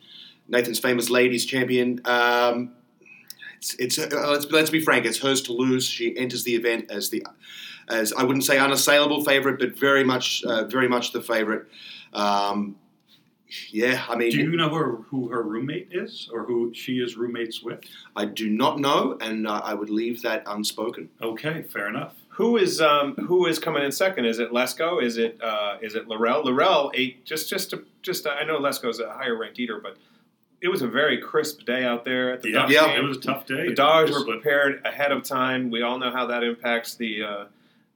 Nathan's 0.49 0.77
famous 0.79 1.09
ladies 1.09 1.45
champion. 1.45 2.01
Um, 2.03 2.73
it's, 3.59 3.75
it's 3.75 3.99
uh, 3.99 4.29
let's 4.29 4.45
let's 4.51 4.69
be 4.69 4.79
frank. 4.79 5.05
It's 5.05 5.19
hers 5.19 5.41
to 5.43 5.53
lose. 5.53 5.85
She 5.85 6.17
enters 6.17 6.43
the 6.43 6.55
event 6.55 6.89
as 6.89 7.09
the 7.09 7.25
as 7.89 8.13
I 8.13 8.23
wouldn't 8.23 8.45
say 8.45 8.57
unassailable 8.57 9.23
favorite, 9.23 9.59
but 9.59 9.77
very 9.77 10.03
much 10.03 10.43
uh, 10.43 10.65
very 10.65 10.87
much 10.87 11.11
the 11.11 11.21
favorite. 11.21 11.67
Um, 12.13 12.77
yeah, 13.71 14.05
I 14.07 14.15
mean, 14.15 14.29
Do 14.29 14.37
you 14.37 14.55
know 14.55 14.69
her, 14.75 14.97
who 15.07 15.29
her 15.29 15.41
roommate 15.41 15.87
is, 15.91 16.29
or 16.31 16.43
who 16.43 16.71
she 16.73 16.99
is 16.99 17.17
roommates 17.17 17.63
with? 17.63 17.79
I 18.15 18.25
do 18.25 18.47
not 18.47 18.79
know, 18.79 19.17
and 19.19 19.47
uh, 19.47 19.61
I 19.63 19.73
would 19.73 19.89
leave 19.89 20.21
that 20.21 20.43
unspoken. 20.45 21.09
Okay, 21.19 21.63
fair 21.63 21.87
enough. 21.87 22.13
Who 22.29 22.57
is 22.57 22.79
um, 22.79 23.15
who 23.15 23.47
is 23.47 23.59
coming 23.59 23.83
in 23.83 23.91
second? 23.91 24.25
Is 24.25 24.39
it 24.39 24.51
Lesko? 24.51 25.03
Is 25.03 25.17
it 25.17 25.41
uh, 25.41 25.77
is 25.81 25.95
it 25.95 26.07
Laurel? 26.07 26.43
Laurel 26.45 26.91
ate 26.93 27.25
just 27.25 27.49
just 27.49 27.71
to, 27.71 27.83
just 28.01 28.25
I 28.27 28.43
know 28.43 28.59
Lesko's 28.59 28.99
a 28.99 29.11
higher 29.11 29.35
ranked 29.35 29.59
eater, 29.59 29.79
but 29.81 29.97
it 30.61 30.67
was 30.67 30.81
a 30.81 30.87
very 30.87 31.17
crisp 31.19 31.65
day 31.65 31.83
out 31.85 32.03
there 32.05 32.33
at 32.33 32.41
the 32.41 32.49
Yeah, 32.51 32.67
Yeah. 32.69 32.97
it 32.97 33.03
was 33.03 33.17
a 33.17 33.21
tough 33.21 33.45
day. 33.45 33.67
The 33.67 33.73
dogs 33.73 34.11
were 34.11 34.25
prepared 34.25 34.81
ahead 34.85 35.11
of 35.11 35.23
time. 35.23 35.69
We 35.69 35.81
all 35.81 35.97
know 35.97 36.11
how 36.11 36.25
that 36.27 36.43
impacts 36.43 36.95
the 36.95 37.23
uh, 37.23 37.45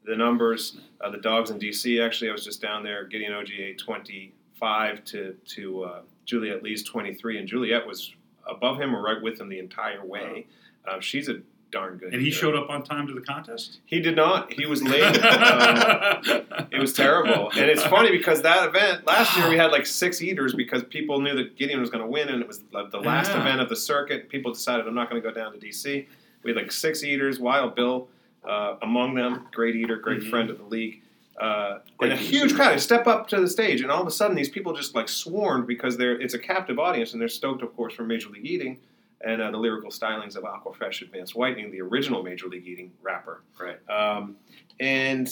the 0.06 0.16
numbers. 0.16 0.78
Uh, 1.02 1.10
the 1.10 1.18
dogs 1.18 1.50
in 1.50 1.60
DC. 1.60 2.04
Actually, 2.06 2.30
I 2.30 2.34
was 2.34 2.44
just 2.46 2.62
down 2.62 2.84
there. 2.84 3.06
Gideon 3.06 3.32
Oji 3.34 3.78
twenty 3.78 4.34
five 4.60 5.04
to 5.06 5.36
to 5.56 5.84
uh, 5.84 6.02
Juliet 6.26 6.64
Lee's 6.64 6.84
twenty 6.84 7.14
three, 7.14 7.38
and 7.38 7.48
Juliet 7.48 7.86
was 7.86 8.14
above 8.48 8.80
him 8.80 8.96
or 8.96 9.02
right 9.02 9.22
with 9.22 9.40
him 9.40 9.50
the 9.50 9.60
entire 9.60 10.06
way. 10.06 10.46
Uh, 10.86 11.00
she's 11.00 11.30
a 11.30 11.40
darn 11.74 11.98
good. 11.98 12.14
and 12.14 12.22
he 12.22 12.32
showed 12.32 12.56
up 12.56 12.70
on 12.70 12.84
time 12.84 13.08
to 13.08 13.14
the 13.14 13.20
contest. 13.22 13.80
He 13.86 14.00
did 14.00 14.16
not. 14.16 14.54
He 14.54 14.66
was 14.66 14.82
late. 14.82 15.04
um, 15.04 16.68
it 16.72 16.80
was 16.80 16.94
terrible, 16.94 17.50
and 17.52 17.70
it's 17.70 17.84
funny 17.84 18.12
because 18.12 18.42
that 18.44 18.68
event 18.70 19.06
last 19.06 19.36
year 19.36 19.50
we 19.50 19.58
had 19.58 19.72
like 19.72 19.86
six 19.86 20.22
eaters 20.22 20.54
because 20.54 20.84
people 20.86 21.20
knew 21.20 21.36
that 21.36 21.58
Gideon 21.58 21.82
was 21.82 21.90
going 21.90 22.04
to 22.04 22.10
win, 22.10 22.30
and 22.30 22.42
it 22.42 22.48
was 22.48 22.60
the 22.72 22.88
the 22.92 23.00
last 23.00 23.32
Yeah. 23.32 23.42
event 23.42 23.60
of 23.60 23.68
the 23.70 23.76
circuit. 23.76 24.30
People 24.30 24.54
decided 24.54 24.88
I'm 24.88 24.96
not 24.96 25.10
going 25.10 25.22
to 25.22 25.28
go 25.28 25.34
down 25.34 25.52
to 25.52 25.58
DC. 25.60 26.06
We 26.44 26.52
had 26.52 26.56
like 26.58 26.72
six 26.72 27.04
eaters. 27.04 27.40
Wild 27.40 27.76
Bill 27.76 28.08
uh, 28.48 28.76
among 28.82 29.16
them, 29.16 29.48
great 29.54 29.76
eater, 29.76 29.98
great 29.98 30.22
Mhm. 30.22 30.30
friend 30.30 30.50
of 30.50 30.58
the 30.58 30.66
league. 30.66 31.02
Uh, 31.40 31.80
and 32.02 32.12
a 32.12 32.16
huge 32.16 32.54
crowd. 32.54 32.74
I 32.74 32.78
step 32.78 33.08
up 33.08 33.28
to 33.30 33.40
the 33.42 33.48
stage, 33.50 33.82
and 33.82 33.90
all 33.90 34.02
of 34.02 34.08
a 34.08 34.12
sudden, 34.12 34.36
these 34.36 34.50
people 34.50 34.74
just 34.74 34.94
like 34.94 35.10
swarmed 35.10 35.66
because 35.66 35.98
they're 35.98 36.20
it's 36.22 36.36
a 36.36 36.40
captive 36.40 36.78
audience, 36.78 37.14
and 37.14 37.20
they're 37.22 37.28
stoked, 37.30 37.64
of 37.64 37.76
course, 37.76 37.94
for 37.94 38.04
Major 38.04 38.30
League 38.30 38.46
Eating 38.46 38.78
and 39.24 39.42
uh, 39.42 39.50
the 39.52 39.58
lyrical 39.58 39.90
stylings 39.90 40.36
of 40.36 40.44
Aquafresh 40.44 41.02
Advanced 41.02 41.36
Whitening, 41.36 41.72
the 41.72 41.82
original 41.82 42.24
Major 42.24 42.48
League 42.48 42.68
Eating 42.68 42.92
rapper. 43.02 43.42
Right. 43.60 43.80
Um, 43.90 44.36
and 44.80 45.32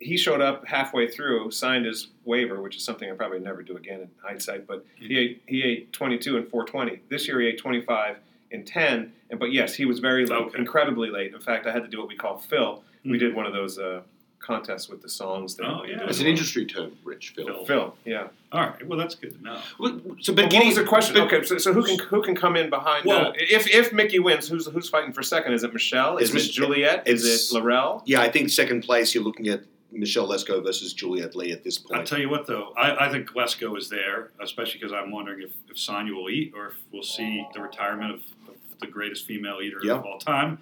he 0.00 0.16
showed 0.16 0.40
up 0.40 0.66
halfway 0.66 1.08
through, 1.08 1.50
signed 1.50 1.86
his 1.86 2.08
waiver, 2.24 2.60
which 2.60 2.76
is 2.76 2.84
something 2.84 3.10
I 3.10 3.14
probably 3.14 3.40
never 3.40 3.62
do 3.62 3.76
again 3.76 4.00
in 4.02 4.10
hindsight. 4.22 4.66
But 4.66 4.84
he 4.96 5.18
ate 5.18 5.42
he 5.46 5.62
ate 5.62 5.92
22 5.92 6.36
and 6.36 6.48
420. 6.48 7.00
This 7.08 7.26
year 7.26 7.40
he 7.40 7.48
ate 7.48 7.58
25 7.58 8.16
and 8.52 8.66
10. 8.66 9.12
And 9.30 9.40
but 9.40 9.52
yes, 9.52 9.74
he 9.74 9.84
was 9.84 9.98
very 10.00 10.26
late, 10.26 10.36
Okay. 10.38 10.58
incredibly 10.58 11.10
late. 11.10 11.32
In 11.34 11.40
fact, 11.40 11.66
I 11.66 11.72
had 11.72 11.82
to 11.82 11.88
do 11.88 11.98
what 11.98 12.08
we 12.08 12.16
call 12.16 12.38
fill. 12.38 12.84
We 13.04 13.12
Mhm. 13.16 13.18
did 13.18 13.34
one 13.34 13.46
of 13.46 13.52
those 13.52 13.78
uh, 13.78 14.02
contests 14.44 14.88
with 14.88 15.02
the 15.02 15.08
songs. 15.08 15.54
That 15.56 15.64
Oh, 15.66 15.84
yeah. 15.84 16.04
It's 16.06 16.20
an 16.20 16.26
industry 16.26 16.66
term, 16.66 16.92
Rich 17.02 17.32
Phil. 17.34 17.46
Phil. 17.46 17.64
Fill, 17.64 17.96
yeah. 18.04 18.28
All 18.52 18.60
right. 18.60 18.86
Well, 18.86 18.98
that's 18.98 19.14
good 19.14 19.34
to 19.36 19.42
know. 19.42 19.58
Well, 19.78 20.00
So, 20.20 20.32
But 20.34 20.50
but 20.50 20.52
what 20.54 20.66
was 20.66 20.76
the 20.76 20.84
question? 20.84 21.14
but- 21.14 21.32
okay, 21.32 21.44
so, 21.44 21.58
so 21.58 21.72
who 21.72 21.82
can 21.82 21.98
who 21.98 22.22
can 22.22 22.36
come 22.36 22.56
in 22.56 22.70
behind? 22.70 23.04
Well- 23.06 23.28
uh, 23.28 23.32
if 23.36 23.66
if 23.68 23.92
Miki 23.92 24.18
wins, 24.18 24.48
who's 24.48 24.66
who's 24.66 24.88
fighting 24.88 25.12
for 25.12 25.22
second? 25.22 25.54
Is 25.54 25.64
it 25.64 25.72
Michelle? 25.72 26.18
It's 26.18 26.30
Is 26.34 26.48
it 26.48 26.52
Juliet? 26.52 27.02
Is 27.06 27.24
it 27.24 27.54
Laurel? 27.54 28.02
Yeah, 28.06 28.20
I 28.20 28.30
think 28.30 28.50
second 28.50 28.82
place 28.82 29.14
you're 29.14 29.24
looking 29.24 29.48
at 29.48 29.62
Michelle 29.90 30.28
Lesko 30.28 30.62
versus 30.62 30.92
Juliet 30.92 31.34
Lee 31.36 31.52
at 31.52 31.62
this 31.64 31.78
point. 31.78 32.00
I'll 32.00 32.06
tell 32.06 32.18
you 32.18 32.28
what, 32.28 32.46
though, 32.46 32.72
I, 32.76 33.06
I 33.06 33.08
think 33.12 33.30
Lesko 33.30 33.78
is 33.78 33.88
there, 33.88 34.30
especially 34.40 34.80
because 34.80 34.92
I'm 34.92 35.10
wondering 35.12 35.42
if, 35.42 35.52
if 35.70 35.78
Sonya 35.78 36.12
will 36.12 36.28
eat 36.30 36.52
or 36.56 36.68
if 36.68 36.74
we'll 36.92 37.04
see 37.04 37.46
the 37.54 37.60
retirement 37.60 38.10
of, 38.14 38.20
of 38.48 38.56
the 38.80 38.88
greatest 38.88 39.24
female 39.26 39.60
eater 39.62 39.78
Yeah. 39.84 39.94
of 39.94 40.04
all 40.04 40.18
time. 40.18 40.58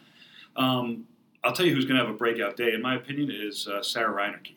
Um, 0.54 1.06
I'll 1.44 1.52
tell 1.52 1.66
you 1.66 1.74
who's 1.74 1.84
going 1.86 1.98
to 1.98 2.04
have 2.04 2.14
a 2.14 2.16
breakout 2.16 2.56
day, 2.56 2.72
in 2.72 2.82
my 2.82 2.94
opinion, 2.96 3.30
is 3.32 3.66
uh, 3.66 3.82
Sarah 3.82 4.12
Reinerke. 4.14 4.54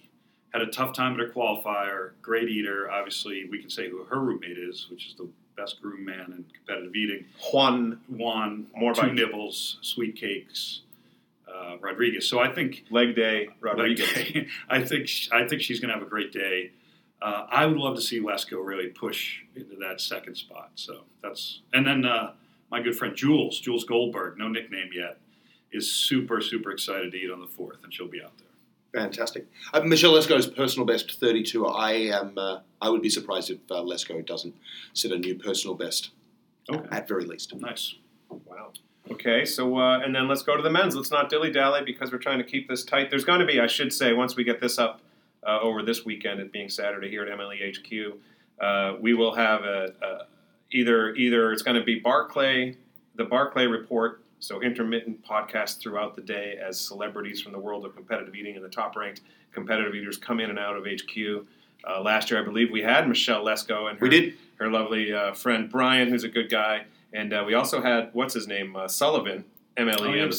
Had 0.53 0.61
a 0.61 0.67
tough 0.67 0.93
time 0.93 1.13
at 1.13 1.19
her 1.19 1.29
qualifier, 1.29 2.11
great 2.21 2.47
eater. 2.47 2.89
Obviously, 2.89 3.45
we 3.49 3.59
can 3.59 3.69
say 3.69 3.89
who 3.89 4.03
her 4.05 4.19
roommate 4.19 4.57
is, 4.57 4.87
which 4.89 5.07
is 5.07 5.15
the 5.15 5.27
best 5.57 5.81
groom 5.81 6.05
man 6.05 6.25
in 6.31 6.45
competitive 6.53 6.95
eating. 6.95 7.25
Juan 7.51 7.99
Juan, 8.07 8.67
More 8.75 8.93
two 8.93 9.11
nibbles, 9.11 9.77
sweet 9.81 10.15
cakes, 10.15 10.81
uh, 11.53 11.77
Rodriguez. 11.81 12.29
So 12.29 12.39
I 12.39 12.53
think 12.53 12.85
Leg 12.89 13.15
Day 13.15 13.49
Rodriguez. 13.59 14.15
like, 14.15 14.47
I 14.69 14.81
think 14.83 15.07
sh- 15.07 15.29
I 15.31 15.45
think 15.47 15.61
she's 15.61 15.79
going 15.79 15.89
to 15.89 15.95
have 15.95 16.05
a 16.05 16.09
great 16.09 16.31
day. 16.31 16.71
Uh, 17.21 17.47
I 17.49 17.65
would 17.65 17.77
love 17.77 17.95
to 17.95 18.01
see 18.01 18.21
Lesko 18.21 18.63
really 18.65 18.87
push 18.87 19.41
into 19.55 19.75
that 19.77 19.99
second 19.99 20.35
spot. 20.35 20.71
So 20.75 21.01
that's 21.21 21.61
and 21.73 21.85
then 21.85 22.05
uh, 22.05 22.33
my 22.71 22.81
good 22.81 22.95
friend 22.97 23.15
Jules, 23.15 23.59
Jules 23.59 23.83
Goldberg, 23.83 24.37
no 24.37 24.47
nickname 24.47 24.89
yet, 24.93 25.17
is 25.75 25.91
super 25.91 26.41
super 26.41 26.71
excited 26.71 27.11
to 27.11 27.17
eat 27.17 27.31
on 27.31 27.41
the 27.41 27.47
fourth, 27.47 27.83
and 27.83 27.93
she'll 27.93 28.07
be 28.07 28.21
out 28.21 28.31
there. 28.37 29.01
Fantastic. 29.01 29.47
Uh, 29.73 29.81
Michelle 29.81 30.13
Lesko's 30.13 30.47
personal 30.47 30.85
best 30.85 31.19
32. 31.19 31.65
I 31.65 31.91
am. 31.91 32.37
Uh, 32.37 32.59
I 32.81 32.89
would 32.89 33.01
be 33.01 33.09
surprised 33.09 33.49
if 33.51 33.59
uh, 33.69 33.75
Lesko 33.75 34.25
doesn't 34.25 34.55
set 34.93 35.11
a 35.11 35.17
new 35.17 35.35
personal 35.35 35.75
best 35.75 36.11
Okay, 36.71 36.87
at 36.91 37.07
very 37.07 37.25
least. 37.25 37.53
nice. 37.55 37.95
Wow. 38.29 38.71
Okay, 39.11 39.45
so 39.45 39.77
uh, 39.77 39.99
and 39.99 40.15
then 40.15 40.27
let's 40.27 40.41
go 40.41 40.55
to 40.57 40.63
the 40.63 40.69
men's. 40.69 40.95
Let's 40.95 41.11
not 41.11 41.29
dilly 41.29 41.51
dally 41.51 41.81
because 41.85 42.11
we're 42.11 42.17
trying 42.17 42.39
to 42.39 42.43
keep 42.43 42.67
this 42.67 42.83
tight. 42.83 43.09
There's 43.11 43.25
going 43.25 43.39
to 43.39 43.45
be, 43.45 43.59
I 43.59 43.67
should 43.67 43.93
say, 43.93 44.13
once 44.13 44.35
we 44.35 44.43
get 44.43 44.59
this 44.59 44.79
up 44.79 45.01
uh, 45.45 45.59
over 45.61 45.83
this 45.83 46.05
weekend, 46.05 46.39
it 46.39 46.51
being 46.51 46.69
Saturday 46.69 47.09
here 47.09 47.23
at 47.23 47.37
MLE 47.37 47.77
HQ, 47.77 48.17
uh, 48.59 48.95
we 48.99 49.13
will 49.13 49.35
have 49.35 49.63
a, 49.63 49.93
a 50.01 50.17
either 50.71 51.13
either 51.15 51.51
it's 51.51 51.61
going 51.61 51.77
to 51.77 51.83
be 51.83 51.99
Barclay, 51.99 52.77
the 53.15 53.25
Barclay 53.25 53.67
report, 53.67 54.23
so 54.39 54.61
intermittent 54.61 55.23
podcasts 55.25 55.79
throughout 55.79 56.15
the 56.15 56.21
day 56.21 56.57
as 56.63 56.79
celebrities 56.79 57.41
from 57.41 57.51
the 57.51 57.59
world 57.59 57.85
of 57.85 57.95
competitive 57.95 58.35
eating 58.35 58.55
and 58.55 58.63
the 58.63 58.69
top 58.69 58.95
ranked 58.95 59.21
competitive 59.53 59.95
eaters 59.95 60.17
come 60.17 60.39
in 60.39 60.49
and 60.49 60.59
out 60.59 60.75
of 60.75 60.85
HQ. 60.85 61.45
Uh, 61.87 62.01
last 62.01 62.29
year, 62.29 62.41
I 62.41 62.43
believe 62.43 62.71
we 62.71 62.81
had 62.81 63.07
Michelle 63.07 63.43
Lesko 63.45 63.89
and 63.89 63.99
her 63.99 64.05
We 64.05 64.09
did. 64.09 64.33
her 64.59 64.69
lovely 64.69 65.13
uh, 65.13 65.33
friend 65.33 65.69
Brian, 65.69 66.09
who's 66.09 66.23
a 66.23 66.29
good 66.29 66.49
guy, 66.49 66.85
and 67.13 67.33
uh, 67.33 67.43
we 67.45 67.53
also 67.53 67.81
had 67.81 68.09
what's 68.13 68.33
his 68.33 68.47
name 68.47 68.75
uh, 68.75 68.87
Sullivan, 68.87 69.45
MLE 69.77 70.31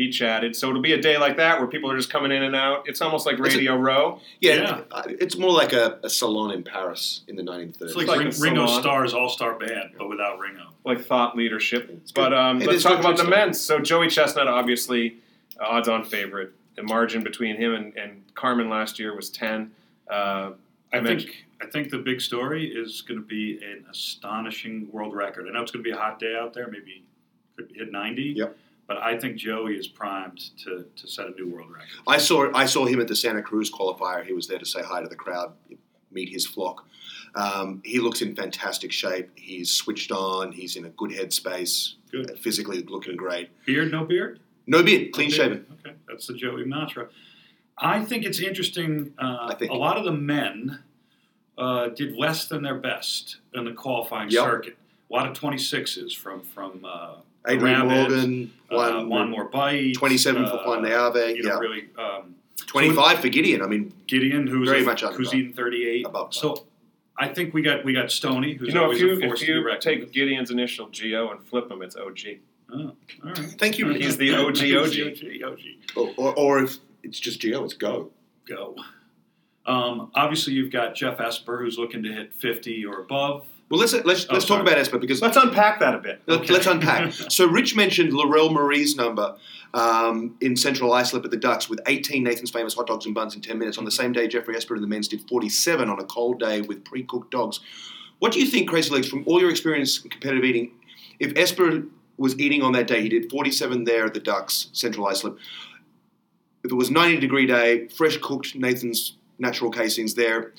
Yeah, 0.00 0.08
the 0.08 0.12
MC. 0.12 0.16
Finks. 0.16 0.16
He 0.16 0.18
chatted, 0.18 0.56
so 0.56 0.68
it'll 0.70 0.80
be 0.82 0.92
a 0.92 1.00
day 1.00 1.18
like 1.18 1.36
that 1.36 1.58
where 1.58 1.68
people 1.68 1.90
are 1.90 1.96
just 1.96 2.10
coming 2.10 2.32
in 2.32 2.42
and 2.42 2.56
out. 2.56 2.88
It's 2.88 3.00
almost 3.00 3.26
like 3.26 3.38
It's 3.38 3.54
a- 3.54 3.58
Radio 3.58 3.76
Row. 3.76 4.20
Yeah, 4.40 4.80
Yeah. 4.90 5.02
it's 5.08 5.36
more 5.36 5.52
like 5.52 5.72
a, 5.72 5.98
a 6.02 6.08
salon 6.10 6.50
in 6.52 6.62
Paris 6.62 7.22
in 7.28 7.36
the 7.36 7.42
1930s. 7.42 7.82
It's 7.82 7.94
like, 7.96 8.06
like 8.08 8.18
Ring, 8.18 8.32
Ringo 8.40 8.66
salon. 8.66 8.80
Starr's 8.82 9.14
All 9.14 9.28
Star 9.28 9.58
Band, 9.58 9.92
but 9.98 10.08
without 10.08 10.38
Ringo. 10.38 10.68
like 10.84 11.00
thought 11.04 11.36
leadership. 11.36 12.00
But 12.14 12.32
um, 12.32 12.62
It 12.62 12.68
let's 12.68 12.82
talk 12.82 12.98
about 13.00 13.16
the 13.16 13.24
men. 13.24 13.52
So 13.54 13.78
Joey 13.78 14.08
Chestnut, 14.08 14.48
obviously, 14.48 15.16
uh, 15.60 15.64
odds-on 15.64 16.04
favorite. 16.04 16.52
The 16.76 16.82
margin 16.84 17.22
between 17.22 17.56
him 17.56 17.74
and, 17.74 17.96
and 17.96 18.22
Carmen 18.34 18.68
last 18.70 18.98
year 18.98 19.14
was 19.14 19.28
ten. 19.28 19.72
Uh, 20.10 20.52
I 20.92 20.98
I 20.98 21.04
think 21.04 21.44
I 21.62 21.66
think 21.66 21.90
the 21.90 21.98
big 21.98 22.20
story 22.20 22.64
is 22.66 23.02
going 23.02 23.20
to 23.20 23.26
be 23.26 23.60
an 23.62 23.84
astonishing 23.90 24.88
world 24.92 25.14
record. 25.14 25.46
I 25.48 25.52
know 25.52 25.62
it's 25.62 25.70
going 25.70 25.84
to 25.84 25.88
be 25.90 25.94
a 25.94 26.00
hot 26.00 26.18
day 26.18 26.34
out 26.40 26.54
there, 26.54 26.68
maybe 26.68 27.04
could 27.56 27.70
hit 27.74 27.92
90. 27.92 28.22
Yep. 28.36 28.56
But 28.90 28.98
I 29.04 29.16
think 29.16 29.36
Joey 29.36 29.76
is 29.76 29.86
primed 29.86 30.40
to, 30.64 30.84
to 30.96 31.06
set 31.06 31.28
a 31.28 31.30
new 31.30 31.46
world 31.48 31.70
record. 31.70 31.86
I 32.08 32.18
saw 32.18 32.50
I 32.52 32.66
saw 32.66 32.86
him 32.86 33.00
at 33.00 33.06
the 33.06 33.14
Santa 33.14 33.40
Cruz 33.40 33.70
qualifier. 33.70 34.26
He 34.26 34.32
was 34.32 34.48
there 34.48 34.58
to 34.58 34.66
say 34.66 34.82
hi 34.82 35.00
to 35.00 35.06
the 35.06 35.14
crowd, 35.14 35.52
meet 36.10 36.28
his 36.28 36.44
flock. 36.44 36.84
Um, 37.36 37.82
he 37.84 38.00
looks 38.00 38.20
in 38.20 38.34
fantastic 38.34 38.90
shape. 38.90 39.30
He's 39.36 39.70
switched 39.70 40.10
on. 40.10 40.50
He's 40.50 40.74
in 40.74 40.86
a 40.86 40.88
good 40.88 41.12
headspace. 41.12 41.92
Good. 42.10 42.36
Physically 42.40 42.82
looking 42.82 43.14
great. 43.14 43.50
Beard, 43.64 43.92
no 43.92 44.04
beard? 44.04 44.40
No 44.66 44.82
beard, 44.82 45.12
clean 45.12 45.28
Okay. 45.28 45.36
shaven. 45.36 45.66
Okay, 45.86 45.94
that's 46.08 46.26
the 46.26 46.34
Joey 46.34 46.64
mantra. 46.64 47.10
I 47.78 48.04
think 48.04 48.24
it's 48.24 48.40
interesting. 48.40 49.14
Uh, 49.16 49.50
I 49.50 49.54
think- 49.54 49.70
a 49.70 49.76
lot 49.76 49.98
of 49.98 50.04
the 50.04 50.10
men 50.12 50.80
uh, 51.56 51.90
did 51.90 52.16
less 52.16 52.48
than 52.48 52.64
their 52.64 52.74
best 52.78 53.36
in 53.54 53.66
the 53.66 53.72
qualifying 53.72 54.30
Yep. 54.30 54.42
circuit. 54.44 54.78
A 55.08 55.14
lot 55.14 55.28
of 55.28 55.38
26s 55.38 56.12
from 56.16 56.40
from 56.42 56.84
uh, 56.84 57.18
Adrian 57.48 57.88
Rabbit, 57.88 58.10
Morgan, 58.10 58.52
uh, 58.70 58.76
one, 58.76 59.08
one 59.08 59.30
more 59.30 59.44
bite. 59.46 59.94
27 59.94 60.46
for 60.46 60.56
Juan 60.66 60.82
de 60.82 60.94
Ave, 60.96 61.34
You 61.34 61.42
know, 61.42 61.54
yeah. 61.54 61.58
really. 61.58 61.88
Um, 61.98 62.34
25 62.66 63.20
for 63.20 63.28
Gideon. 63.28 63.62
I 63.62 63.66
mean, 63.66 63.92
Gideon, 64.06 64.46
who's 64.46 64.68
Very 64.68 64.82
a, 64.82 64.84
much 64.86 65.02
under 65.02 65.16
who's 65.16 65.30
par. 65.30 65.38
eating 65.38 65.52
38. 65.54 66.06
Above. 66.06 66.34
So 66.34 66.66
I 67.18 67.28
think 67.28 67.52
we 67.54 67.62
got 67.62 67.84
we 67.84 67.92
got 67.92 68.10
Stoney, 68.12 68.54
who's 68.54 68.68
You 68.68 68.74
know, 68.74 68.80
if 68.82 68.84
always 68.84 69.00
you 69.00 69.12
a 69.12 69.20
force 69.20 69.40
if 69.40 69.46
to 69.46 69.52
be 69.52 69.58
you 69.58 69.64
reckoned 69.66 69.82
take 69.82 70.00
with. 70.00 70.12
Gideon's 70.12 70.50
initial 70.50 70.86
GO 70.88 71.30
and 71.30 71.44
flip 71.48 71.70
him, 71.70 71.82
it's 71.82 71.96
OG. 71.96 72.18
Oh, 72.72 72.78
all 72.78 72.94
right. 73.24 73.36
thank 73.58 73.78
you. 73.78 73.88
He's 73.94 74.16
the 74.16 74.34
OG 74.34 74.58
He's 74.58 75.20
the 75.20 75.42
OG. 75.44 75.58
or, 75.96 76.12
or, 76.16 76.34
or 76.38 76.62
if 76.62 76.76
it's 77.02 77.18
just 77.18 77.40
Gio, 77.40 77.64
it's 77.64 77.74
go. 77.74 78.10
Go. 78.46 78.76
Um, 79.66 80.10
obviously, 80.14 80.52
you've 80.54 80.70
got 80.72 80.94
Jeff 80.94 81.20
Esper, 81.20 81.58
who's 81.58 81.78
looking 81.78 82.02
to 82.04 82.12
hit 82.12 82.32
50 82.34 82.84
or 82.86 83.00
above. 83.00 83.46
Well, 83.70 83.78
let's 83.78 83.92
let's 83.92 84.26
Oh, 84.28 84.32
let's 84.34 84.44
talk 84.46 84.60
about 84.60 84.78
Esper 84.78 84.98
because 84.98 85.22
Let's 85.22 85.36
unpack 85.36 85.78
that 85.80 85.94
a 85.94 85.98
bit. 85.98 86.20
Let- 86.26 86.40
Okay. 86.40 86.52
Let's 86.52 86.66
unpack. 86.66 87.12
so 87.30 87.46
Rich 87.46 87.76
mentioned 87.76 88.12
Laurel 88.12 88.50
Marie's 88.50 88.96
number 88.96 89.36
um, 89.74 90.36
in 90.40 90.56
Central 90.56 90.92
Islip 90.92 91.24
at 91.24 91.30
the 91.30 91.36
Ducks 91.36 91.68
with 91.70 91.80
18 91.86 92.24
Nathan's 92.24 92.50
Famous 92.50 92.74
hot 92.74 92.88
dogs 92.88 93.06
and 93.06 93.14
buns 93.14 93.36
in 93.36 93.40
10 93.42 93.58
minutes. 93.58 93.78
On 93.78 93.84
the 93.84 93.90
same 93.92 94.10
day, 94.12 94.26
Jeffrey 94.26 94.56
Esper 94.56 94.74
and 94.74 94.82
the 94.82 94.88
men's 94.88 95.06
did 95.06 95.20
47 95.28 95.88
on 95.88 96.00
a 96.00 96.04
cold 96.04 96.40
day 96.40 96.62
with 96.62 96.84
pre-cooked 96.84 97.30
dogs. 97.30 97.60
What 98.18 98.32
do 98.32 98.40
you 98.40 98.46
think, 98.46 98.68
Crazy 98.68 98.92
Legs, 98.92 99.08
from 99.08 99.22
all 99.26 99.40
your 99.40 99.50
experience 99.50 100.02
in 100.02 100.10
competitive 100.10 100.44
eating, 100.44 100.72
if 101.20 101.32
Esper 101.36 101.84
was 102.18 102.38
eating 102.38 102.62
on 102.62 102.72
that 102.72 102.86
day, 102.88 103.00
he 103.02 103.08
did 103.08 103.30
47 103.30 103.84
there 103.84 104.04
at 104.04 104.12
the 104.14 104.20
Ducks, 104.20 104.68
Central 104.72 105.06
Islip. 105.06 105.38
If 106.64 106.72
it 106.72 106.74
was 106.74 106.90
90 106.90 107.18
degree 107.20 107.46
day, 107.46 107.86
fresh 107.88 108.16
cooked 108.18 108.56
Nathan's 108.56 109.16
natural 109.38 109.70
casings 109.70 110.14
there 110.14 110.52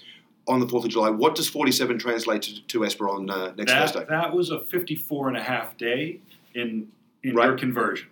on 0.47 0.59
the 0.59 0.65
4th 0.65 0.85
of 0.85 0.89
July, 0.89 1.09
what 1.09 1.35
does 1.35 1.47
47 1.47 1.99
translate 1.99 2.41
to, 2.43 2.61
to 2.67 2.85
Esper 2.85 3.09
on 3.09 3.29
uh, 3.29 3.53
next 3.57 3.71
Thursday? 3.71 3.99
That, 3.99 4.09
that 4.09 4.33
was 4.33 4.49
a 4.49 4.59
54 4.61 5.29
and 5.29 5.37
a 5.37 5.41
half 5.43 5.77
day 5.77 6.19
in, 6.55 6.87
in 7.23 7.35
Right. 7.35 7.45
your 7.47 7.57
conversion. 7.57 8.07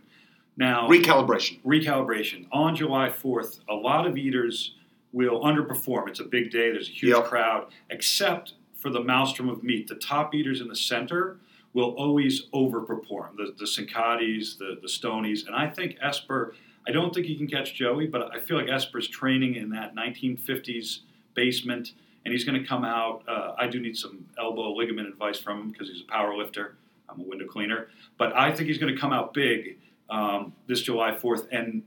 Now, 0.58 0.88
Recalibration. 0.88 1.60
recalibration. 1.64 2.46
On 2.52 2.76
July 2.76 3.10
4th, 3.10 3.60
a 3.70 3.74
lot 3.74 4.06
of 4.06 4.18
eaters 4.18 4.76
will 5.12 5.42
underperform. 5.42 6.08
It's 6.10 6.20
a 6.20 6.24
big 6.26 6.52
day, 6.52 6.70
there's 6.72 6.88
a 6.90 6.92
huge 6.92 7.16
Yep. 7.16 7.26
crowd, 7.26 7.68
except 7.90 8.54
for 8.76 8.90
the 8.90 9.02
maelstrom 9.04 9.50
of 9.50 9.64
meat. 9.64 9.88
The 9.88 9.96
top 9.96 10.36
eaters 10.36 10.62
in 10.62 10.68
the 10.68 10.76
center 10.76 11.38
will 11.74 11.92
always 11.92 12.48
overperform 12.54 13.36
the, 13.38 13.54
the 13.58 13.66
Cincottis, 13.66 14.58
the, 14.58 14.78
the 14.82 14.88
Stonies, 14.88 15.46
and 15.48 15.56
I 15.56 15.68
think 15.70 15.98
Esper, 16.02 16.56
I 16.88 16.92
don't 16.92 17.14
think 17.14 17.26
he 17.28 17.36
can 17.36 17.48
catch 17.48 17.74
Joey, 17.76 18.08
but 18.08 18.34
I 18.36 18.40
feel 18.40 18.58
like 18.58 18.70
Esper's 18.70 19.08
training 19.08 19.56
in 19.56 19.70
that 19.72 19.96
1950s 19.96 21.00
basement, 21.36 21.94
and 22.26 22.32
he's 22.34 22.44
going 22.44 22.62
to 22.62 22.68
come 22.68 22.84
out. 22.84 23.24
Uh, 23.28 23.54
I 23.58 23.68
do 23.68 23.80
need 23.80 23.96
some 23.98 24.26
elbow 24.38 24.72
ligament 24.74 25.08
advice 25.08 25.40
from 25.40 25.62
him 25.62 25.72
because 25.72 25.90
he's 25.90 26.02
a 26.02 26.12
power 26.12 26.36
lifter. 26.36 26.76
I'm 27.10 27.20
a 27.20 27.24
window 27.24 27.48
cleaner, 27.48 27.88
but 28.18 28.36
I 28.36 28.52
think 28.52 28.68
he's 28.70 28.78
going 28.78 28.94
to 28.94 29.00
come 29.00 29.12
out 29.14 29.34
big 29.34 29.78
um, 30.10 30.54
this 30.68 30.82
July 30.82 31.12
4th 31.12 31.48
and 31.52 31.82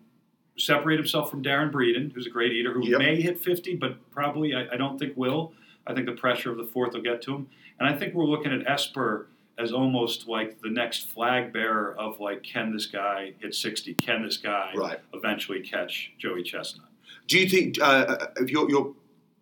separate 0.59 0.97
himself 0.99 1.31
from 1.31 1.43
Darron 1.43 1.71
Breeden, 1.71 2.13
who's 2.13 2.27
a 2.27 2.31
great 2.31 2.53
eater 2.53 2.73
who 2.73 2.85
Yep. 2.87 2.99
may 2.99 3.21
hit 3.21 3.43
50, 3.43 3.77
but 3.77 4.11
probably 4.11 4.55
I, 4.55 4.67
I 4.73 4.77
don't 4.77 4.99
think 4.99 5.17
will. 5.17 5.53
I 5.87 5.95
think 5.95 6.07
the 6.07 6.13
pressure 6.13 6.51
of 6.51 6.57
the 6.59 6.65
fourth 6.65 6.93
will 6.93 7.01
get 7.03 7.23
to 7.23 7.35
him. 7.35 7.49
And 7.81 7.89
I 7.89 7.97
think 7.99 8.15
we're 8.15 8.27
looking 8.27 8.53
at 8.53 8.67
Esper 8.71 9.29
as 9.59 9.73
almost 9.73 10.29
like 10.29 10.61
the 10.61 10.71
next 10.71 11.09
flag 11.11 11.53
bearer 11.53 11.95
of 11.99 12.19
like, 12.21 12.43
can 12.43 12.73
this 12.73 12.87
guy 12.87 13.33
hit 13.41 13.55
60? 13.55 13.95
Can 13.95 14.23
this 14.23 14.37
guy 14.37 14.73
Right. 14.77 14.99
eventually 15.15 15.61
catch 15.61 16.13
Joey 16.19 16.43
Chestnut? 16.43 16.87
Do 17.29 17.39
you 17.39 17.49
think 17.49 17.81
uh, 17.81 18.27
if 18.37 18.51
you're, 18.51 18.69
you're 18.71 18.95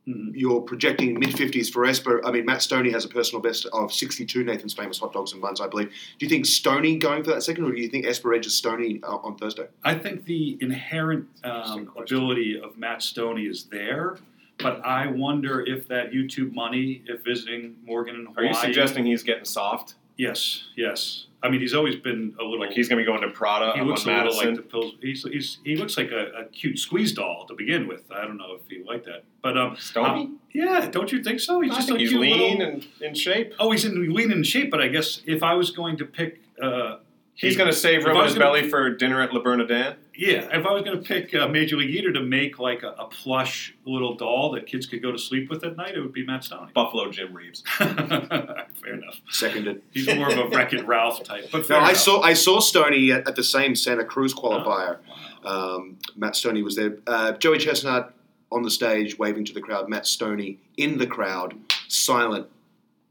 Mhm. 0.09 0.33
you're 0.35 0.63
projecting 0.63 1.19
mid 1.19 1.37
fifties 1.37 1.69
for 1.69 1.85
Esper? 1.85 2.25
I 2.27 2.31
mean, 2.33 2.47
Matt 2.47 2.63
Stoney 2.63 2.91
has 2.91 3.05
a 3.05 3.09
personal 3.09 3.43
best 3.43 3.67
of 3.73 3.93
sixty 3.93 4.25
two. 4.25 4.43
Nathan's 4.43 4.73
famous 4.73 4.99
hot 4.99 5.13
dogs 5.13 5.33
and 5.33 5.43
buns, 5.43 5.61
I 5.61 5.69
believe. 5.69 5.89
Do 6.19 6.27
you 6.27 6.31
think 6.31 6.47
Stoney 6.47 6.97
going 6.97 7.23
for 7.23 7.31
that 7.31 7.43
second, 7.43 7.65
or 7.65 7.73
do 7.73 7.81
you 7.81 7.89
think 7.89 8.07
Esper 8.07 8.33
edges 8.35 8.55
Stoney 8.55 9.01
uh, 9.03 9.17
on 9.17 9.37
Thursday? 9.37 9.67
I 9.85 9.95
think 9.95 10.25
the 10.25 10.57
inherent 10.61 11.29
um, 11.45 11.93
ability 11.97 12.59
of 12.59 12.79
Matt 12.79 13.03
Stoney 13.03 13.43
is 13.45 13.65
there, 13.65 14.17
but 14.59 14.85
I 14.85 15.07
wonder 15.07 15.61
if 15.67 15.87
that 15.89 16.13
YouTube 16.13 16.55
money, 16.55 17.03
if 17.07 17.23
visiting 17.23 17.77
Morgan 17.85 18.17
and 18.17 18.29
Are 18.37 18.45
you 18.45 18.55
suggesting 18.55 19.05
he's 19.05 19.23
getting 19.23 19.45
soft? 19.45 19.95
Yes, 20.17 20.69
yes. 20.77 21.27
I 21.43 21.49
mean, 21.49 21.61
he's 21.61 21.73
always 21.75 21.97
been 21.97 22.35
a 22.39 22.43
little. 22.45 22.61
Like 22.61 22.73
he's 22.73 22.89
going 22.89 22.99
to 22.99 23.03
be 23.05 23.07
going 23.07 23.23
to 23.23 23.35
Prada 23.35 23.73
he 23.75 23.81
looks 23.83 24.07
on 24.07 24.15
a 24.15 24.25
little 24.25 24.37
like 24.37 24.57
the 24.57 24.63
pills. 24.63 24.93
He's, 25.01 25.23
he's 25.25 25.59
he 25.65 25.77
looks 25.77 25.97
like 25.97 26.11
a, 26.11 26.27
a 26.41 26.45
cute 26.45 26.79
squeeze 26.79 27.13
doll 27.13 27.47
to 27.49 27.55
begin 27.55 27.89
with. 27.89 28.03
I 28.13 28.23
don't 28.27 28.37
know 28.37 28.59
if 28.63 28.71
you 28.71 28.85
like 28.87 29.05
that, 29.05 29.25
but 29.43 29.57
um, 29.57 29.77
Stoney? 29.79 30.31
yeah, 30.53 30.89
don't 30.91 31.11
you 31.11 31.23
think 31.23 31.41
so? 31.41 31.61
He's 31.61 31.73
I 31.73 31.77
just 31.77 31.89
think 31.89 31.99
a 31.99 32.03
he's 32.03 32.13
lean 32.13 32.59
little- 32.59 32.73
and 32.75 32.87
in 33.01 33.15
shape. 33.15 33.55
Oh, 33.59 33.71
he's 33.71 33.85
in 33.87 34.13
lean 34.15 34.31
and 34.31 34.39
in 34.41 34.43
shape, 34.45 34.71
but 34.71 34.81
I 34.83 34.89
guess 34.89 35.23
if 35.27 35.43
I 35.43 35.55
was 35.55 35.71
going 35.71 35.97
to 35.99 36.05
pick, 36.05 36.41
uh, 36.63 36.97
He's 37.35 37.57
going 37.57 37.71
to 37.71 37.77
save 37.77 38.01
If 38.01 38.07
I 38.07 38.09
room 38.09 38.17
in 38.19 38.23
was 38.25 38.33
his 38.33 38.39
gonna- 38.39 38.53
belly 38.59 38.69
for 38.69 38.91
dinner 38.91 39.23
at 39.23 39.33
Le 39.33 39.43
Bernardin. 39.43 39.97
yeah, 40.15 40.47
if 40.55 40.67
I 40.67 40.73
was 40.73 40.83
going 40.83 40.99
to 41.01 41.03
pick 41.03 41.35
uh, 41.35 41.49
Major 41.49 41.77
League 41.79 41.89
Eater 41.89 42.13
to 42.13 42.21
make 42.21 42.59
like 42.59 42.83
a, 42.83 42.89
a 42.99 43.07
plush 43.07 43.75
little 43.87 44.15
doll 44.15 44.51
that 44.53 44.67
kids 44.67 44.85
could 44.85 45.01
go 45.01 45.11
to 45.11 45.17
sleep 45.19 45.49
with 45.49 45.65
at 45.65 45.75
night, 45.75 45.95
it 45.97 46.01
would 46.01 46.13
be 46.13 46.27
Matt 46.27 46.45
Stoney. 46.45 46.71
Buffalo 46.75 47.11
Jim 47.11 47.33
Reeves. 47.33 47.63
fair 47.79 48.95
enough. 48.95 49.21
Seconded. 49.31 49.81
He's 49.91 50.07
more 50.15 50.31
of 50.31 50.37
a 50.39 50.49
Wreck 50.49 50.73
It 50.75 50.87
Ralph 50.87 51.23
type, 51.25 51.49
but 51.51 51.59
No, 51.59 51.65
fair 51.65 51.77
I 51.79 51.91
enough. 51.91 51.97
saw 51.97 52.21
I 52.21 52.35
saw 52.35 52.61
Stoney 52.61 53.11
at, 53.13 53.27
at 53.27 53.37
the 53.37 53.45
same 53.45 53.75
Santa 53.75 54.05
Cruz 54.05 54.35
qualifier. 54.35 54.99
Wow. 55.45 55.77
Um, 55.77 55.97
Matt 56.17 56.37
Stoney 56.37 56.63
was 56.63 56.77
there. 56.77 56.99
Uh, 57.07 57.33
Joey 57.33 57.57
Chestnut 57.59 58.13
on 58.53 58.63
the 58.63 58.71
stage 58.71 59.19
waving 59.19 59.47
to 59.47 59.55
the 59.55 59.61
crowd. 59.63 59.89
Matt 59.89 60.07
Stoney 60.07 60.59
in 60.77 60.99
the 60.99 61.07
crowd, 61.07 61.55
silent, 61.89 62.49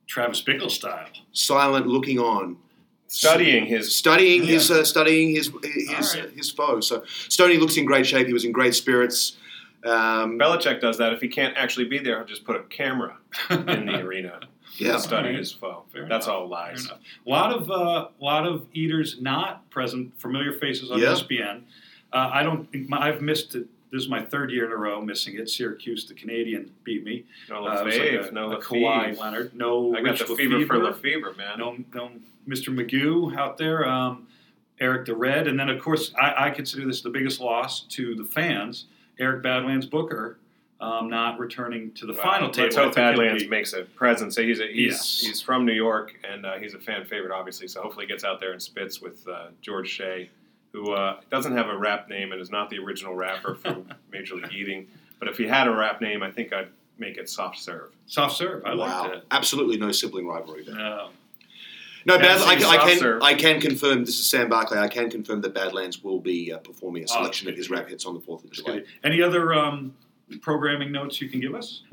Travis 0.05 0.43
Bickle 0.43 0.69
style. 0.69 1.07
silent, 1.31 1.87
looking 1.87 2.19
on. 2.19 2.57
Studying 3.11 3.65
his. 3.65 3.95
studying 3.95 4.43
Yeah. 4.43 4.51
his 4.53 4.71
uh, 4.71 4.83
studying 4.85 5.31
his 5.35 5.51
his, 5.63 6.15
All 6.15 6.21
right. 6.21 6.31
his 6.33 6.51
foe. 6.51 6.79
So 6.79 7.03
Stoney 7.27 7.57
looks 7.57 7.75
in 7.77 7.85
great 7.85 8.05
shape. 8.05 8.27
He 8.27 8.33
was 8.33 8.45
in 8.45 8.51
great 8.51 8.75
spirits. 8.75 9.37
Um, 9.83 10.37
Belichick 10.37 10.79
does 10.81 10.97
that. 10.99 11.13
If 11.13 11.21
he 11.21 11.27
can't 11.27 11.55
actually 11.57 11.85
be 11.85 11.99
there, 11.99 12.17
he'll 12.17 12.27
just 12.27 12.43
put 12.45 12.55
a 12.55 12.63
camera 12.63 13.17
in 13.49 13.85
the 13.85 13.99
arena 14.05 14.39
yeah, 14.77 14.93
to 14.93 14.99
study 14.99 15.27
Alright. 15.29 15.35
his 15.39 15.51
foe. 15.51 15.83
Fair 15.91 16.07
That's 16.07 16.27
enough. 16.27 16.37
all 16.37 16.47
lies. 16.49 16.87
A 16.87 16.97
lot 17.29 17.51
of 17.53 17.71
uh, 17.71 18.07
lot 18.21 18.45
of 18.45 18.67
eaters 18.73 19.17
not 19.21 19.69
present, 19.69 20.19
familiar 20.19 20.53
faces 20.53 20.91
on 20.91 20.99
Yeah. 20.99 21.07
ESPN. 21.13 21.61
Uh, 22.13 22.29
I 22.33 22.43
don't. 22.43 22.67
I've 22.93 23.21
missed 23.21 23.55
it. 23.55 23.67
This 23.91 24.03
is 24.03 24.09
my 24.09 24.21
third 24.21 24.51
year 24.51 24.65
in 24.65 24.71
a 24.71 24.75
row 24.77 25.01
missing 25.01 25.35
it. 25.39 25.49
Syracuse, 25.49 26.07
the 26.07 26.13
Canadian, 26.13 26.71
beat 26.83 27.03
me. 27.03 27.25
No 27.49 27.65
Uh, 27.65 27.83
it 27.87 28.21
like 28.23 28.31
a, 28.31 28.33
no 28.33 28.51
a 28.51 28.61
Kawhi 28.61 29.17
Leonard, 29.17 29.53
no 29.55 29.91
I 29.95 30.01
got 30.01 30.19
Rich 30.19 30.27
the 30.27 30.35
fever 30.35 30.65
for 30.65 30.75
LeFevre, 30.75 30.93
LeFevre, 31.33 31.37
man. 31.37 31.57
no, 31.57 31.77
no 31.93 32.11
Mr. 32.47 32.73
Magoo 32.73 33.35
out 33.35 33.57
there, 33.57 33.87
um, 33.87 34.27
Eric 34.79 35.05
the 35.07 35.15
Red, 35.15 35.47
and 35.47 35.59
then 35.59 35.69
of 35.69 35.81
course 35.81 36.13
I, 36.21 36.47
I 36.47 36.49
consider 36.51 36.85
this 36.85 37.01
the 37.01 37.09
biggest 37.09 37.39
loss 37.41 37.81
to 37.89 38.15
the 38.15 38.23
fans. 38.25 38.85
Eric 39.19 39.43
Badlands 39.43 39.85
Booker 39.85 40.37
um, 40.81 41.09
not 41.09 41.37
returning 41.39 41.91
to 41.95 42.05
the 42.05 42.13
Wow. 42.13 42.21
final 42.21 42.49
table. 42.51 42.65
Let's 42.67 42.75
hope 42.77 42.95
Badlands 42.95 43.47
makes 43.49 43.73
a 43.73 43.81
presence. 43.83 44.37
He's 44.37 44.61
a, 44.61 44.67
he's 44.67 44.91
Yes. 44.93 45.19
he's 45.19 45.41
from 45.41 45.65
New 45.65 45.73
York 45.73 46.13
and 46.23 46.45
uh, 46.45 46.57
he's 46.57 46.73
a 46.73 46.79
fan 46.79 47.03
favorite, 47.05 47.33
obviously. 47.33 47.67
So 47.67 47.81
hopefully 47.81 48.05
he 48.05 48.09
gets 48.11 48.23
out 48.23 48.39
there 48.39 48.53
and 48.53 48.61
spits 48.61 49.01
with 49.01 49.27
uh, 49.27 49.47
George 49.61 49.89
Shea, 49.89 50.29
who 50.71 50.91
uh, 50.91 51.19
doesn't 51.31 51.55
have 51.55 51.67
a 51.67 51.77
rap 51.77 52.09
name 52.09 52.31
and 52.31 52.39
is 52.41 52.51
not 52.51 52.69
the 52.69 52.77
original 52.79 53.15
rapper 53.15 53.55
for 53.55 53.77
Major 54.11 54.35
League 54.35 54.53
Eating. 54.53 54.87
But 55.19 55.27
if 55.27 55.37
he 55.37 55.47
had 55.47 55.67
a 55.67 55.71
rap 55.71 55.99
name, 56.01 56.23
I 56.23 56.31
think 56.31 56.53
I'd 56.53 56.69
make 56.97 57.17
it 57.17 57.29
Soft 57.29 57.57
Serve. 57.59 57.91
soft 58.07 58.35
serve. 58.37 58.63
I 58.65 58.75
wow, 58.75 59.03
like 59.09 59.23
absolutely 59.31 59.77
no 59.77 59.91
sibling 59.91 60.27
rivalry 60.27 60.63
there. 60.63 60.75
No. 60.75 61.09
No, 62.05 62.15
Yeah, 62.15 62.21
Bad, 62.21 62.41
I, 62.41 62.69
I 62.69 62.77
can 62.77 62.97
serve. 62.97 63.21
I 63.21 63.33
can 63.33 63.59
confirm. 63.59 64.05
This 64.05 64.17
is 64.19 64.25
Sam 64.25 64.47
Barclay. 64.49 64.77
I 64.79 64.87
can 64.87 65.09
confirm 65.09 65.41
that 65.41 65.53
Badlands 65.53 66.01
will 66.03 66.19
be 66.19 66.51
uh, 66.53 66.57
performing 66.59 67.03
a 67.03 67.05
Oh, 67.09 67.17
selection 67.17 67.45
good 67.45 67.51
of 67.53 67.57
his 67.57 67.69
rap 67.69 67.87
hits 67.89 68.05
on 68.05 68.13
the 68.13 68.19
fourth 68.21 68.43
of 68.45 68.51
July. 68.51 68.83
Any 69.03 69.21
other 69.21 69.53
um, 69.53 69.93
programming 70.41 70.91
notes 70.91 71.21
you 71.21 71.27
can 71.29 71.39
give 71.41 71.53
us? 71.55 71.83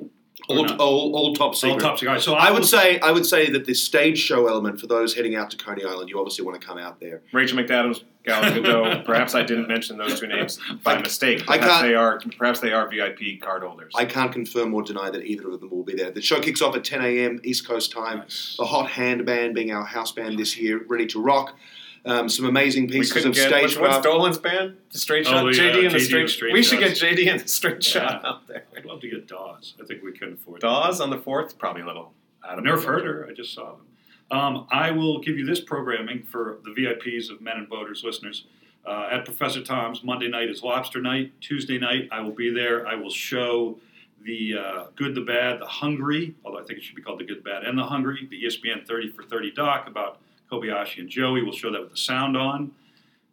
All, 0.48 0.70
all, 0.80 1.16
all 1.16 1.34
top 1.34 1.48
All 1.48 1.54
secret. 1.54 1.80
top 1.80 1.98
secret. 1.98 2.08
All 2.08 2.14
right, 2.14 2.22
so 2.22 2.34
I 2.34 2.50
would 2.50 2.64
say 2.64 3.00
I 3.00 3.10
would 3.10 3.26
say 3.26 3.50
that 3.50 3.64
the 3.66 3.74
stage 3.74 4.18
show 4.18 4.46
element 4.46 4.80
for 4.80 4.86
those 4.86 5.14
heading 5.14 5.34
out 5.34 5.50
to 5.50 5.56
Coney 5.56 5.84
Island, 5.84 6.08
you 6.08 6.18
obviously 6.18 6.44
want 6.44 6.60
to 6.60 6.64
come 6.66 6.78
out 6.78 7.00
there. 7.00 7.22
Rachel 7.32 7.58
McAdams, 7.58 8.02
Gal 8.24 8.42
Gadot. 8.52 9.04
perhaps 9.04 9.34
I 9.34 9.42
didn't 9.42 9.66
mention 9.68 9.96
those 9.98 10.20
two 10.20 10.26
names 10.28 10.58
by 10.84 10.94
I- 10.94 11.02
mistake. 11.02 11.42
I 11.48 11.58
Perhaps 11.58 11.66
can't- 11.72 11.86
they 11.88 11.94
are 11.94 12.20
perhaps 12.38 12.60
they 12.60 12.72
are 12.72 12.88
VIP 12.88 13.40
card 13.40 13.62
holders. 13.64 13.92
I 13.96 14.04
can't 14.04 14.32
confirm 14.32 14.72
or 14.74 14.82
deny 14.82 15.10
that 15.10 15.24
either 15.24 15.50
of 15.50 15.60
them 15.60 15.70
will 15.70 15.82
be 15.82 15.94
there. 15.94 16.10
The 16.12 16.22
show 16.22 16.40
kicks 16.40 16.62
off 16.62 16.76
at 16.76 16.84
10 16.84 17.02
a.m. 17.04 17.40
East 17.42 17.66
Coast 17.66 17.90
time. 17.92 18.18
Nice. 18.20 18.54
The 18.58 18.66
Hot 18.66 18.88
Hand 18.90 19.26
Band 19.26 19.54
being 19.54 19.72
our 19.72 19.84
house 19.84 20.12
band 20.12 20.38
this 20.38 20.56
year, 20.56 20.80
ready 20.86 21.06
to 21.06 21.20
rock. 21.20 21.56
Um, 22.06 22.28
some 22.28 22.46
amazing 22.46 22.88
pieces 22.88 23.24
of 23.24 23.34
get 23.34 23.50
what's, 23.50 23.76
what's. 23.76 23.98
Dolan's 24.06 24.38
band? 24.38 24.76
The 24.92 24.98
Straight 24.98 25.26
Oh, 25.26 25.30
Shot. 25.30 25.42
the, 25.42 25.48
uh, 25.48 25.52
JD 25.52 25.74
and 25.74 25.74
the 25.80 25.86
and 25.86 25.94
the 25.94 26.00
Straight. 26.00 26.28
Straight 26.30 26.52
we 26.52 26.62
should 26.62 26.78
get 26.78 26.92
JD 26.96 27.28
and 27.30 27.40
the 27.40 27.48
Straight 27.48 27.82
Shot 27.82 28.24
out 28.24 28.46
there. 28.46 28.64
I'd 28.76 28.84
love 28.84 29.00
to 29.00 29.10
get 29.10 29.26
Dawes. 29.26 29.74
I 29.82 29.84
think 29.86 30.02
we 30.04 30.12
couldn't 30.12 30.34
afford 30.34 30.60
that. 30.60 30.66
Dawes 30.66 31.00
on 31.00 31.10
the 31.10 31.18
fourth, 31.18 31.58
probably 31.58 31.82
a 31.82 31.86
little 31.86 32.12
out 32.48 32.58
of 32.58 32.64
Nerf 32.64 32.76
budget. 32.76 32.88
Herder. 32.88 33.26
I 33.28 33.34
just 33.34 33.52
saw 33.52 33.72
them. 33.72 33.86
Um, 34.30 34.66
I 34.70 34.92
will 34.92 35.18
give 35.20 35.36
you 35.36 35.44
this 35.44 35.60
programming 35.60 36.22
for 36.22 36.58
the 36.64 36.70
VIPs 36.70 37.28
of 37.30 37.40
Men 37.40 37.56
and 37.58 37.68
Boaters 37.68 38.02
listeners. 38.04 38.44
uh, 38.84 39.08
at 39.10 39.24
Professor 39.24 39.62
Tom's. 39.62 40.04
Monday 40.04 40.28
night 40.28 40.48
is 40.48 40.62
Lobster 40.62 41.00
Night. 41.00 41.32
Tuesday 41.40 41.76
night, 41.78 42.08
I 42.12 42.20
will 42.20 42.30
be 42.30 42.50
there. 42.54 42.86
I 42.86 42.94
will 42.94 43.10
show 43.10 43.78
the 44.22 44.54
uh, 44.58 44.84
Good, 44.94 45.16
the 45.16 45.20
Bad, 45.22 45.60
the 45.60 45.66
Hungry, 45.66 46.36
although 46.44 46.58
I 46.60 46.62
think 46.62 46.78
it 46.78 46.84
should 46.84 46.94
be 46.94 47.02
called 47.02 47.18
the 47.18 47.24
Good, 47.24 47.38
the 47.38 47.42
Bad, 47.42 47.64
and 47.64 47.76
the 47.76 47.82
Hungry, 47.84 48.28
the 48.30 48.44
ESPN 48.44 48.86
30 48.86 49.10
for 49.10 49.24
30 49.24 49.50
doc 49.52 49.88
about 49.88 50.18
Kobayashi 50.50 50.98
and 51.00 51.08
Joey. 51.08 51.42
We'll 51.42 51.52
show 51.52 51.70
that 51.72 51.80
with 51.80 51.90
the 51.90 51.96
sound 51.96 52.36
on. 52.36 52.72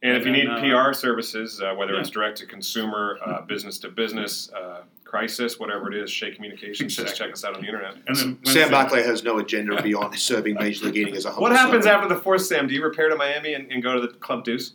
And 0.02 0.18
if 0.18 0.26
you 0.26 0.34
And 0.34 0.62
need 0.62 0.74
uh, 0.74 0.88
PR 0.90 0.94
services, 0.94 1.62
uh, 1.62 1.74
whether 1.76 1.94
yeah. 1.94 2.02
it's 2.02 2.10
direct 2.10 2.38
to 2.40 2.46
consumer, 2.46 3.20
uh, 3.26 3.42
business 3.42 3.78
to 3.80 3.90
business, 3.90 4.52
uh, 4.52 4.82
crisis, 5.06 5.60
whatever 5.60 5.90
it 5.94 5.98
is, 5.98 6.10
Shea 6.10 6.32
Communications, 6.32 6.96
just 6.96 7.16
check 7.16 7.32
us 7.32 7.46
out 7.46 7.56
on 7.56 7.62
the 7.62 7.68
internet. 7.68 7.96
And 8.08 8.16
then 8.16 8.16
Sam 8.18 8.38
Wednesday- 8.44 8.70
Barclay 8.70 9.04
has 9.04 9.24
no 9.24 9.38
agenda 9.38 9.82
beyond 9.82 10.14
serving 10.20 10.56
Major 10.56 10.86
League 10.88 10.98
eating 10.98 11.16
as 11.16 11.26
a 11.26 11.30
humble 11.30 11.44
What 11.44 11.52
happens 11.54 11.86
servant. 11.86 12.04
after 12.04 12.14
the 12.16 12.20
fourth, 12.22 12.42
Sam? 12.42 12.68
Do 12.68 12.74
you 12.74 12.84
repair 12.84 13.10
to 13.10 13.16
Miami 13.16 13.54
and, 13.54 13.72
and 13.72 13.82
go 13.82 13.94
to 13.94 14.02
the 14.02 14.08
Club 14.16 14.44
Deuce? 14.44 14.74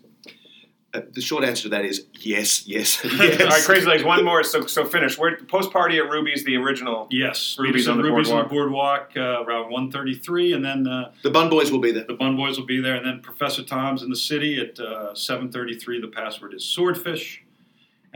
Uh, 0.94 1.02
the 1.12 1.20
short 1.20 1.44
answer 1.44 1.64
to 1.64 1.68
that 1.68 1.84
is 1.84 2.06
yes, 2.14 2.66
yes, 2.66 2.98
All 3.04 3.10
yes. 3.10 3.40
right, 3.40 3.62
Crazy 3.62 3.86
Legs, 3.86 4.02
one 4.02 4.24
more. 4.24 4.42
So, 4.42 4.66
so 4.66 4.86
finish. 4.86 5.18
We're 5.18 5.36
post 5.36 5.70
party 5.70 5.98
at 5.98 6.08
Ruby's, 6.08 6.44
the 6.44 6.56
original. 6.56 7.06
Yes, 7.10 7.56
Ruby's 7.58 7.86
Ruby's 7.86 7.88
on 7.88 7.96
the 7.98 8.02
Ruby's 8.04 8.30
on 8.30 8.44
the 8.44 8.48
boardwalk 8.48 9.10
uh, 9.14 9.44
around 9.44 9.70
133, 9.70 10.54
and 10.54 10.64
then 10.64 10.86
uh, 10.86 11.12
The 11.22 11.30
Bun 11.30 11.50
Boys 11.50 11.70
will 11.70 11.80
be 11.80 11.92
there. 11.92 12.04
the 12.04 12.14
Bun 12.14 12.36
Boys 12.36 12.58
will 12.58 12.64
be 12.66 12.80
there, 12.80 12.94
and 12.96 13.04
then 13.04 13.20
Professor 13.20 13.62
Tom's 13.62 14.02
in 14.02 14.08
the 14.08 14.16
city 14.16 14.58
at 14.58 14.80
uh, 14.80 15.14
733. 15.14 16.00
The 16.00 16.08
password 16.08 16.54
is 16.54 16.64
swordfish. 16.64 17.44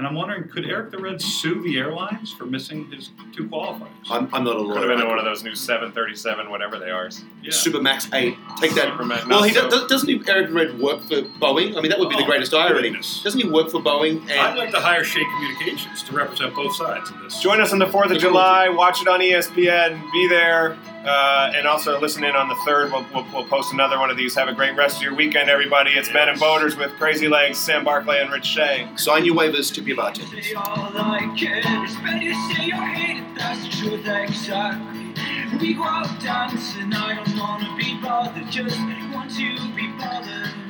And 0.02 0.08
I'm 0.08 0.16
wondering, 0.16 0.48
could 0.48 0.66
Eric 0.66 0.90
the 0.90 0.98
Red 0.98 1.22
sue 1.22 1.62
the 1.62 1.78
airlines 1.78 2.32
for 2.32 2.44
missing 2.44 2.90
his 2.90 3.10
two 3.32 3.46
qualifiers? 3.48 3.86
I'm, 4.10 4.28
I'm 4.34 4.42
not 4.42 4.56
a 4.56 4.58
lawyer. 4.60 4.80
Could 4.80 4.90
have 4.90 4.98
been 4.98 5.06
one 5.08 5.16
of 5.20 5.24
those 5.24 5.44
new 5.44 5.54
737, 5.54 6.50
whatever 6.50 6.76
they 6.80 6.90
are. 6.90 7.08
yeah. 7.40 7.50
Supermax 7.52 8.12
8. 8.12 8.34
Take 8.60 8.74
that. 8.74 8.86
Superman- 8.88 9.28
Well, 9.28 9.44
he 9.44 9.52
so- 9.54 9.70
do, 9.70 9.86
doesn't 9.86 10.08
he, 10.08 10.20
Eric 10.28 10.48
the 10.48 10.54
Red 10.54 10.80
work 10.80 11.02
for 11.02 11.22
Boeing? 11.38 11.76
I 11.76 11.80
mean, 11.80 11.90
that 11.90 12.00
would 12.00 12.08
be 12.08 12.16
the 12.16 12.24
Oh, 12.24 12.26
greatest 12.26 12.52
irony. 12.52 12.88
goodness. 12.90 13.22
Doesn't 13.22 13.40
he 13.40 13.48
work 13.48 13.70
for 13.70 13.80
Boeing? 13.80 14.28
I'd 14.28 14.58
like 14.58 14.72
to 14.72 14.80
hire 14.80 15.04
Shea 15.04 15.22
Communications 15.36 16.02
to 16.02 16.12
represent 16.16 16.52
both 16.56 16.74
sides 16.74 17.08
of 17.10 17.20
this. 17.22 17.40
Join 17.40 17.60
us 17.60 17.72
on 17.72 17.78
the 17.78 17.86
4th 17.86 18.10
of 18.10 18.18
July. 18.18 18.70
Watch 18.70 19.02
it 19.02 19.06
on 19.06 19.20
ESPN. 19.20 20.02
Be 20.10 20.26
there. 20.26 20.76
Uh, 21.04 21.52
and 21.56 21.66
also 21.66 21.98
listen 21.98 22.22
in 22.22 22.36
on 22.36 22.48
the 22.48 22.54
3rd. 22.54 22.92
We'll, 22.92 23.06
we'll, 23.12 23.32
we'll 23.32 23.48
post 23.48 23.72
another 23.72 23.98
one 23.98 24.10
of 24.10 24.16
these. 24.16 24.34
Have 24.36 24.48
a 24.48 24.52
great 24.52 24.76
rest 24.76 24.98
of 24.98 25.02
your 25.02 25.14
weekend, 25.14 25.50
everybody. 25.50 25.92
It's 25.92 26.12
Men 26.12 26.28
and 26.28 26.38
Boaters 26.38 26.76
with 26.76 26.92
Crazy 26.92 27.28
Legs, 27.28 27.58
Sam 27.58 27.84
Barclay, 27.84 28.20
and 28.20 28.30
Rich 28.30 28.46
Shea. 28.46 28.88
sign 28.96 29.24
your 29.24 29.34
waivers, 29.34 29.74
tip 29.74 29.86
your 29.86 29.96
bartenders. 29.96 30.46
Say 30.46 30.54
all 30.54 30.62
I 30.64 31.34
can. 31.36 31.84
It's 31.84 31.96
better 31.96 32.20
to 32.20 32.54
say 32.54 32.66
you 32.66 32.80
hate 32.80 33.18
it, 33.18 33.34
that's 33.36 33.62
the 33.62 33.68
truth, 33.70 34.06
exactly. 34.06 35.58
We 35.58 35.74
go 35.74 35.82
out 35.82 36.20
dancing, 36.20 36.92
I 36.92 37.22
don't 37.22 37.38
wanna 37.38 37.76
be 37.76 37.98
bothered, 38.00 38.50
just 38.50 38.78
want 39.12 39.30
to 39.32 39.74
be 39.74 39.88
bothered. 39.98 40.61